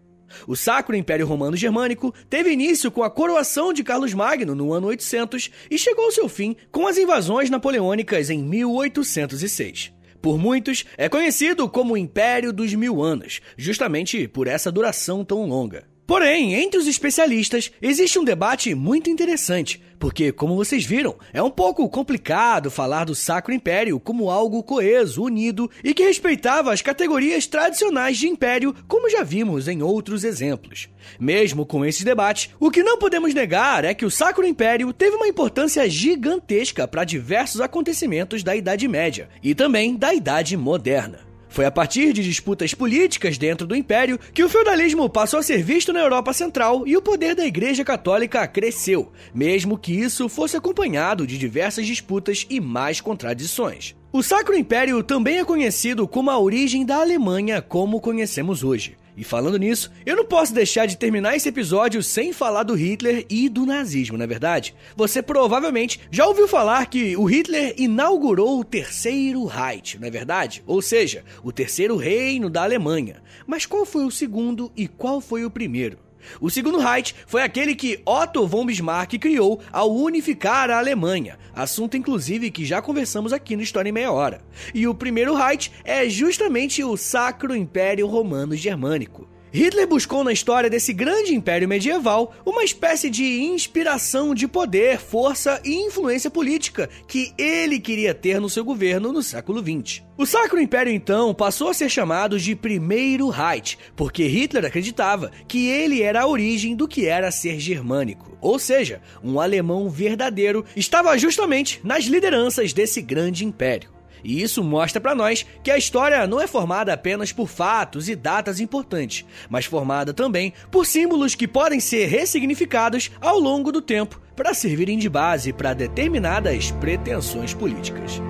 O 0.48 0.56
Sacro 0.56 0.96
Império 0.96 1.28
Romano 1.28 1.58
Germânico 1.58 2.14
teve 2.30 2.52
início 2.52 2.92
com 2.92 3.04
a 3.04 3.10
coroação 3.10 3.74
de 3.74 3.84
Carlos 3.84 4.14
Magno 4.14 4.56
no 4.56 4.74
ano 4.74 4.88
800 4.88 5.50
e 5.70 5.78
chegou 5.78 6.06
ao 6.06 6.12
seu 6.12 6.30
fim 6.30 6.56
com 6.72 6.88
as 6.88 6.98
invasões 6.98 7.50
napoleônicas 7.50 8.30
em 8.30 8.44
1806. 8.44 9.94
Por 10.22 10.38
muitos, 10.38 10.86
é 10.98 11.10
conhecido 11.10 11.68
como 11.68 11.94
o 11.94 11.98
Império 11.98 12.54
dos 12.54 12.74
Mil 12.74 13.02
Anos, 13.02 13.42
justamente 13.58 14.28
por 14.28 14.48
essa 14.48 14.72
duração 14.72 15.26
tão 15.26 15.46
longa. 15.48 15.91
Porém, 16.06 16.56
entre 16.56 16.78
os 16.78 16.88
especialistas, 16.88 17.72
existe 17.82 18.20
um 18.20 18.24
debate 18.24 18.76
muito 18.76 19.10
interessante, 19.10 19.82
porque, 19.98 20.32
como 20.32 20.56
vocês 20.56 20.84
viram, 20.84 21.16
é 21.32 21.42
um 21.42 21.50
pouco 21.50 21.88
complicado 21.88 22.72
falar 22.72 23.06
do 23.06 23.16
Sacro 23.16 23.54
Império 23.54 24.00
como 24.00 24.30
algo 24.30 24.64
coeso, 24.64 25.24
unido 25.24 25.70
e 25.84 25.94
que 25.94 26.04
respeitava 26.04 26.74
as 26.74 26.82
categorias 26.82 27.46
tradicionais 27.46 28.18
de 28.18 28.28
império, 28.28 28.76
como 28.88 29.10
já 29.10 29.24
vimos 29.24 29.68
em 29.68 29.82
outros 29.82 30.24
exemplos. 30.24 30.90
Mesmo 31.20 31.66
com 31.66 31.86
esse 31.86 32.04
debate, 32.04 32.52
o 32.60 32.72
que 32.72 32.84
não 32.84 32.98
podemos 32.98 33.34
negar 33.34 33.86
é 33.86 33.94
que 33.94 34.06
o 34.06 34.12
Sacro 34.12 34.46
Império 34.46 34.92
teve 34.92 35.16
uma 35.16 35.28
importância 35.28 35.88
gigantesca 35.90 36.88
para 36.88 37.06
diversos 37.06 37.62
acontecimentos 37.62 38.44
da 38.44 38.56
Idade 38.56 38.88
Média 38.88 39.30
e 39.42 39.56
também 39.56 39.96
da 39.96 40.14
Idade 40.14 40.58
Moderna. 40.58 41.31
Foi 41.52 41.66
a 41.66 41.72
partir 41.72 42.14
de 42.14 42.24
disputas 42.24 42.74
políticas 42.74 43.38
dentro 43.38 43.68
do 43.68 43.76
império 43.76 44.18
que 44.34 44.42
o 44.42 44.48
feudalismo 44.48 45.10
passou 45.10 45.38
a 45.38 45.44
ser 45.44 45.62
visto 45.62 45.92
na 45.92 46.00
Europa 46.00 46.32
Central 46.32 46.88
e 46.88 46.96
o 46.96 47.02
poder 47.02 47.36
da 47.36 47.46
Igreja 47.46 47.84
Católica 47.84 48.48
cresceu, 48.48 49.12
mesmo 49.36 49.78
que 49.78 49.92
isso 49.92 50.30
fosse 50.30 50.56
acompanhado 50.56 51.28
de 51.28 51.38
diversas 51.38 51.86
disputas 51.86 52.48
e 52.50 52.62
mais 52.62 53.02
contradições. 53.02 53.94
O 54.14 54.24
Sacro 54.24 54.58
Império 54.58 55.04
também 55.04 55.40
é 55.40 55.44
conhecido 55.44 56.08
como 56.08 56.32
a 56.32 56.40
origem 56.40 56.86
da 56.86 57.02
Alemanha 57.02 57.62
como 57.62 58.00
conhecemos 58.00 58.64
hoje. 58.64 58.96
E 59.22 59.24
falando 59.24 59.60
nisso, 59.60 59.92
eu 60.04 60.16
não 60.16 60.26
posso 60.26 60.52
deixar 60.52 60.88
de 60.88 60.98
terminar 60.98 61.36
esse 61.36 61.48
episódio 61.48 62.02
sem 62.02 62.34
falar 62.34 62.64
do 62.64 62.74
Hitler 62.74 63.24
e 63.30 63.50
do 63.50 63.68
nazismo, 63.68 64.18
não 64.18 64.24
é 64.24 64.28
verdade? 64.28 64.74
Você 64.96 65.22
provavelmente 65.22 66.00
já 66.10 66.26
ouviu 66.26 66.48
falar 66.48 66.88
que 66.88 67.16
o 67.16 67.26
Hitler 67.26 67.76
inaugurou 67.78 68.60
o 68.60 68.64
Terceiro 68.64 69.46
Reich, 69.46 70.00
não 70.00 70.08
é 70.08 70.10
verdade? 70.10 70.64
Ou 70.66 70.82
seja, 70.82 71.24
o 71.44 71.52
terceiro 71.52 71.98
reino 71.98 72.50
da 72.50 72.64
Alemanha. 72.64 73.22
Mas 73.46 73.68
qual 73.68 73.86
foi 73.86 74.06
o 74.06 74.10
segundo 74.10 74.72
e 74.76 74.88
qual 74.88 75.22
foi 75.22 75.46
o 75.46 75.52
primeiro? 75.52 76.00
O 76.40 76.50
segundo 76.50 76.80
Reich 76.80 77.16
foi 77.26 77.42
aquele 77.42 77.76
que 77.76 78.02
Otto 78.06 78.46
von 78.48 78.66
Bismarck 78.66 79.18
criou 79.18 79.62
ao 79.72 79.92
unificar 79.94 80.70
a 80.70 80.78
Alemanha, 80.78 81.38
assunto 81.54 81.98
inclusive 81.98 82.52
que 82.52 82.66
já 82.66 82.82
conversamos 82.82 83.34
aqui 83.34 83.56
no 83.56 83.64
História 83.64 83.90
em 83.90 83.94
Meia 83.94 84.12
Hora. 84.12 84.42
E 84.74 84.88
o 84.88 84.96
primeiro 84.96 85.36
Reich 85.36 85.72
é 85.84 86.10
justamente 86.10 86.84
o 86.84 86.98
Sacro 86.98 87.56
Império 87.56 88.08
Romano 88.08 88.56
Germânico. 88.56 89.31
Hitler 89.54 89.86
buscou 89.86 90.24
na 90.24 90.32
história 90.32 90.70
desse 90.70 90.94
grande 90.94 91.36
império 91.36 91.68
medieval 91.68 92.34
uma 92.46 92.64
espécie 92.64 93.10
de 93.10 93.42
inspiração 93.42 94.34
de 94.34 94.48
poder, 94.48 94.98
força 94.98 95.60
e 95.66 95.76
influência 95.76 96.32
política 96.32 96.90
que 97.06 97.34
ele 97.38 97.78
queria 97.78 98.14
ter 98.14 98.40
no 98.40 98.50
seu 98.50 98.64
governo 98.64 99.12
no 99.12 99.22
século 99.22 99.60
XX. 99.60 100.04
O 100.18 100.26
Sacro 100.26 100.62
Império 100.62 100.94
então 100.94 101.34
passou 101.34 101.68
a 101.68 101.74
ser 101.74 101.90
chamado 101.90 102.40
de 102.40 102.56
Primeiro 102.56 103.28
Reich, 103.28 103.78
porque 103.94 104.26
Hitler 104.26 104.64
acreditava 104.64 105.30
que 105.50 105.68
ele 105.68 106.02
era 106.02 106.22
a 106.22 106.28
origem 106.28 106.74
do 106.74 106.88
que 106.88 107.06
era 107.06 107.30
ser 107.30 107.60
germânico, 107.60 108.38
ou 108.40 108.58
seja, 108.58 109.02
um 109.22 109.38
alemão 109.38 109.90
verdadeiro 109.90 110.64
estava 110.78 111.18
justamente 111.18 111.82
nas 111.84 112.06
lideranças 112.06 112.72
desse 112.72 113.02
grande 113.02 113.44
império. 113.44 114.01
E 114.24 114.42
isso 114.42 114.64
mostra 114.64 115.02
para 115.02 115.16
nós 115.16 115.46
que 115.64 115.72
a 115.72 115.78
história 115.78 116.26
não 116.28 116.40
é 116.40 116.48
formada 116.48 116.94
apenas 116.94 117.32
por 117.32 117.48
fatos 117.48 118.10
e 118.10 118.16
datas 118.16 118.60
importantes, 118.60 119.26
mas 119.50 119.66
formada 119.66 120.14
também 120.14 120.54
por 120.70 120.86
símbolos 120.86 121.36
que 121.36 121.48
podem 121.48 121.80
ser 121.80 122.08
ressignificados 122.08 123.12
ao 123.20 123.40
longo 123.40 123.72
do 123.72 123.82
tempo 123.82 124.22
para 124.36 124.54
servirem 124.54 124.98
de 124.98 125.10
base 125.10 125.54
para 125.54 125.74
determinadas 125.74 126.72
pretensões 126.72 127.54
políticas. 127.54 128.22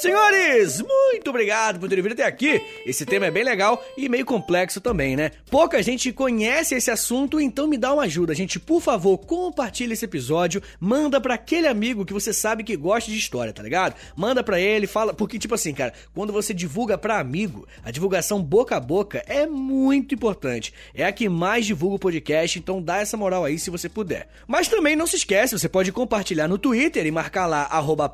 Senhores, 0.00 0.80
muito 0.80 1.28
obrigado 1.28 1.78
por 1.78 1.86
terem 1.86 2.02
vindo 2.02 2.14
até 2.14 2.24
aqui. 2.24 2.58
Esse 2.86 3.04
tema 3.04 3.26
é 3.26 3.30
bem 3.30 3.44
legal 3.44 3.84
e 3.98 4.08
meio 4.08 4.24
complexo 4.24 4.80
também, 4.80 5.14
né? 5.14 5.30
Pouca 5.50 5.82
gente 5.82 6.10
conhece 6.10 6.74
esse 6.74 6.90
assunto, 6.90 7.38
então 7.38 7.66
me 7.66 7.76
dá 7.76 7.92
uma 7.92 8.04
ajuda, 8.04 8.34
gente. 8.34 8.58
Por 8.58 8.80
favor, 8.80 9.18
compartilhe 9.18 9.92
esse 9.92 10.06
episódio, 10.06 10.62
manda 10.80 11.20
para 11.20 11.34
aquele 11.34 11.66
amigo 11.66 12.06
que 12.06 12.14
você 12.14 12.32
sabe 12.32 12.64
que 12.64 12.78
gosta 12.78 13.10
de 13.10 13.18
história, 13.18 13.52
tá 13.52 13.62
ligado? 13.62 13.94
Manda 14.16 14.42
para 14.42 14.58
ele, 14.58 14.86
fala, 14.86 15.12
porque 15.12 15.38
tipo 15.38 15.54
assim, 15.54 15.74
cara, 15.74 15.92
quando 16.14 16.32
você 16.32 16.54
divulga 16.54 16.96
para 16.96 17.20
amigo, 17.20 17.68
a 17.84 17.90
divulgação 17.90 18.42
boca 18.42 18.76
a 18.76 18.80
boca 18.80 19.22
é 19.26 19.46
muito 19.46 20.14
importante. 20.14 20.72
É 20.94 21.04
a 21.04 21.12
que 21.12 21.28
mais 21.28 21.66
divulga 21.66 21.96
o 21.96 21.98
podcast, 21.98 22.58
então 22.58 22.80
dá 22.80 23.00
essa 23.00 23.18
moral 23.18 23.44
aí 23.44 23.58
se 23.58 23.68
você 23.68 23.86
puder. 23.86 24.30
Mas 24.48 24.66
também 24.66 24.96
não 24.96 25.06
se 25.06 25.16
esquece, 25.16 25.58
você 25.58 25.68
pode 25.68 25.92
compartilhar 25.92 26.48
no 26.48 26.56
Twitter 26.56 27.04
e 27.04 27.10
marcar 27.10 27.44
lá 27.44 27.64
arroba 27.64 28.10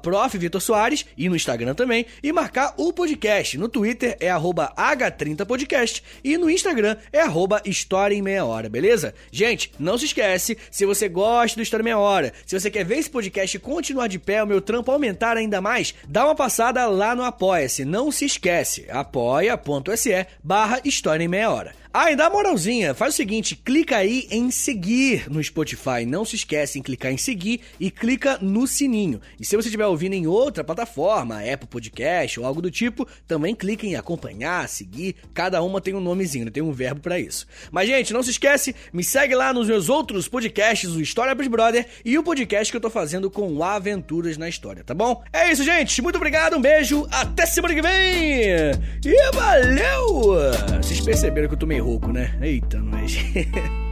Soares 0.59 1.07
e 1.16 1.29
no 1.29 1.37
Instagram 1.37 1.76
também 1.77 2.07
e 2.23 2.33
marcar 2.33 2.75
o 2.77 2.93
podcast. 2.93 3.57
No 3.57 3.69
Twitter 3.69 4.17
é 4.19 4.31
H30podcast 4.77 6.03
e 6.25 6.37
no 6.37 6.51
Instagram 6.51 6.97
é 7.12 7.23
História 7.65 8.15
em 8.15 8.23
Meia 8.23 8.45
Hora, 8.45 8.69
beleza? 8.69 9.15
Gente, 9.31 9.71
não 9.79 9.97
se 9.97 10.07
esquece, 10.07 10.57
se 10.71 10.85
você 10.85 11.09
gosta 11.09 11.57
do 11.57 11.62
História 11.62 11.83
em 11.83 11.85
Meia 11.85 11.99
Hora, 11.99 12.33
se 12.45 12.59
você 12.59 12.71
quer 12.71 12.85
ver 12.85 12.99
esse 12.99 13.11
podcast 13.11 13.59
continuar 13.59 14.09
de 14.09 14.19
pé, 14.19 14.43
o 14.43 14.47
meu 14.47 14.61
trampo 14.61 14.91
aumentar 14.91 15.37
ainda 15.37 15.61
mais, 15.61 15.95
dá 16.09 16.25
uma 16.25 16.35
passada 16.35 16.87
lá 16.87 17.15
no 17.15 17.23
Apoia-se. 17.23 17.85
Não 17.85 18.11
se 18.11 18.25
esquece, 18.25 18.87
apoia.se 18.91 20.27
barra 20.43 20.81
História 20.85 21.23
em 21.23 21.29
Meia 21.29 21.51
Hora. 21.51 21.86
Ah, 21.99 22.13
e 22.13 22.17
moralzinha, 22.29 22.93
faz 22.93 23.15
o 23.15 23.17
seguinte, 23.17 23.57
clica 23.57 23.97
aí 23.97 24.29
em 24.31 24.51
seguir 24.51 25.31
no 25.31 25.43
Spotify, 25.43 26.05
não 26.07 26.27
se 26.27 26.37
esquece 26.37 26.79
em 26.79 26.83
clicar 26.83 27.11
em 27.11 27.17
seguir 27.17 27.63
e 27.81 27.91
clica 27.91 28.37
no 28.43 28.67
sininho. 28.67 29.19
E 29.41 29.47
se 29.47 29.57
você 29.57 29.69
estiver 29.69 29.87
ouvindo 29.87 30.13
em 30.13 30.27
outra 30.27 30.63
plataforma, 30.63 31.41
Apple 31.41 31.67
Podcast 31.67 32.39
ou 32.39 32.45
algo 32.45 32.61
do 32.61 32.71
tipo, 32.71 33.09
também 33.27 33.55
clica 33.55 33.87
em 33.87 33.97
acompanhar, 33.97 34.69
seguir, 34.69 35.17
cada 35.33 35.63
uma 35.63 35.81
tem 35.81 35.95
um 35.95 36.01
nomezinho, 36.01 36.45
né? 36.45 36.51
tem 36.51 36.63
um 36.63 36.71
verbo 36.71 37.01
para 37.01 37.19
isso. 37.19 37.47
Mas 37.71 37.89
gente, 37.89 38.13
não 38.13 38.23
se 38.23 38.33
esquece, 38.33 38.77
me 38.93 39.03
segue 39.03 39.35
lá 39.35 39.55
nos 39.55 39.67
meus 39.67 39.89
outros 39.89 40.29
podcasts, 40.29 40.91
o 40.91 41.01
História 41.01 41.35
pros 41.35 41.49
Brother 41.49 41.87
e 42.05 42.19
o 42.19 42.23
podcast 42.23 42.71
que 42.71 42.77
eu 42.77 42.83
tô 42.83 42.91
fazendo 42.91 43.31
com 43.31 43.65
Aventuras 43.65 44.37
na 44.37 44.51
História, 44.51 44.85
tá 44.85 44.93
bom? 44.93 45.25
É 45.33 45.51
isso, 45.51 45.65
gente, 45.65 46.03
muito 46.03 46.17
obrigado, 46.17 46.59
um 46.59 46.61
beijo, 46.61 47.09
até 47.11 47.47
semana 47.47 47.75
que 47.75 47.81
vem! 47.81 48.43
E 49.03 49.33
valeu! 49.33 50.35
Vocês 50.83 51.01
perceberam 51.01 51.49
que 51.49 51.55
eu 51.55 51.59
tô 51.59 51.65
meio 51.65 51.86
rouco, 51.87 52.12
né? 52.12 52.37
Eita, 52.40 52.83
nós. 52.83 53.16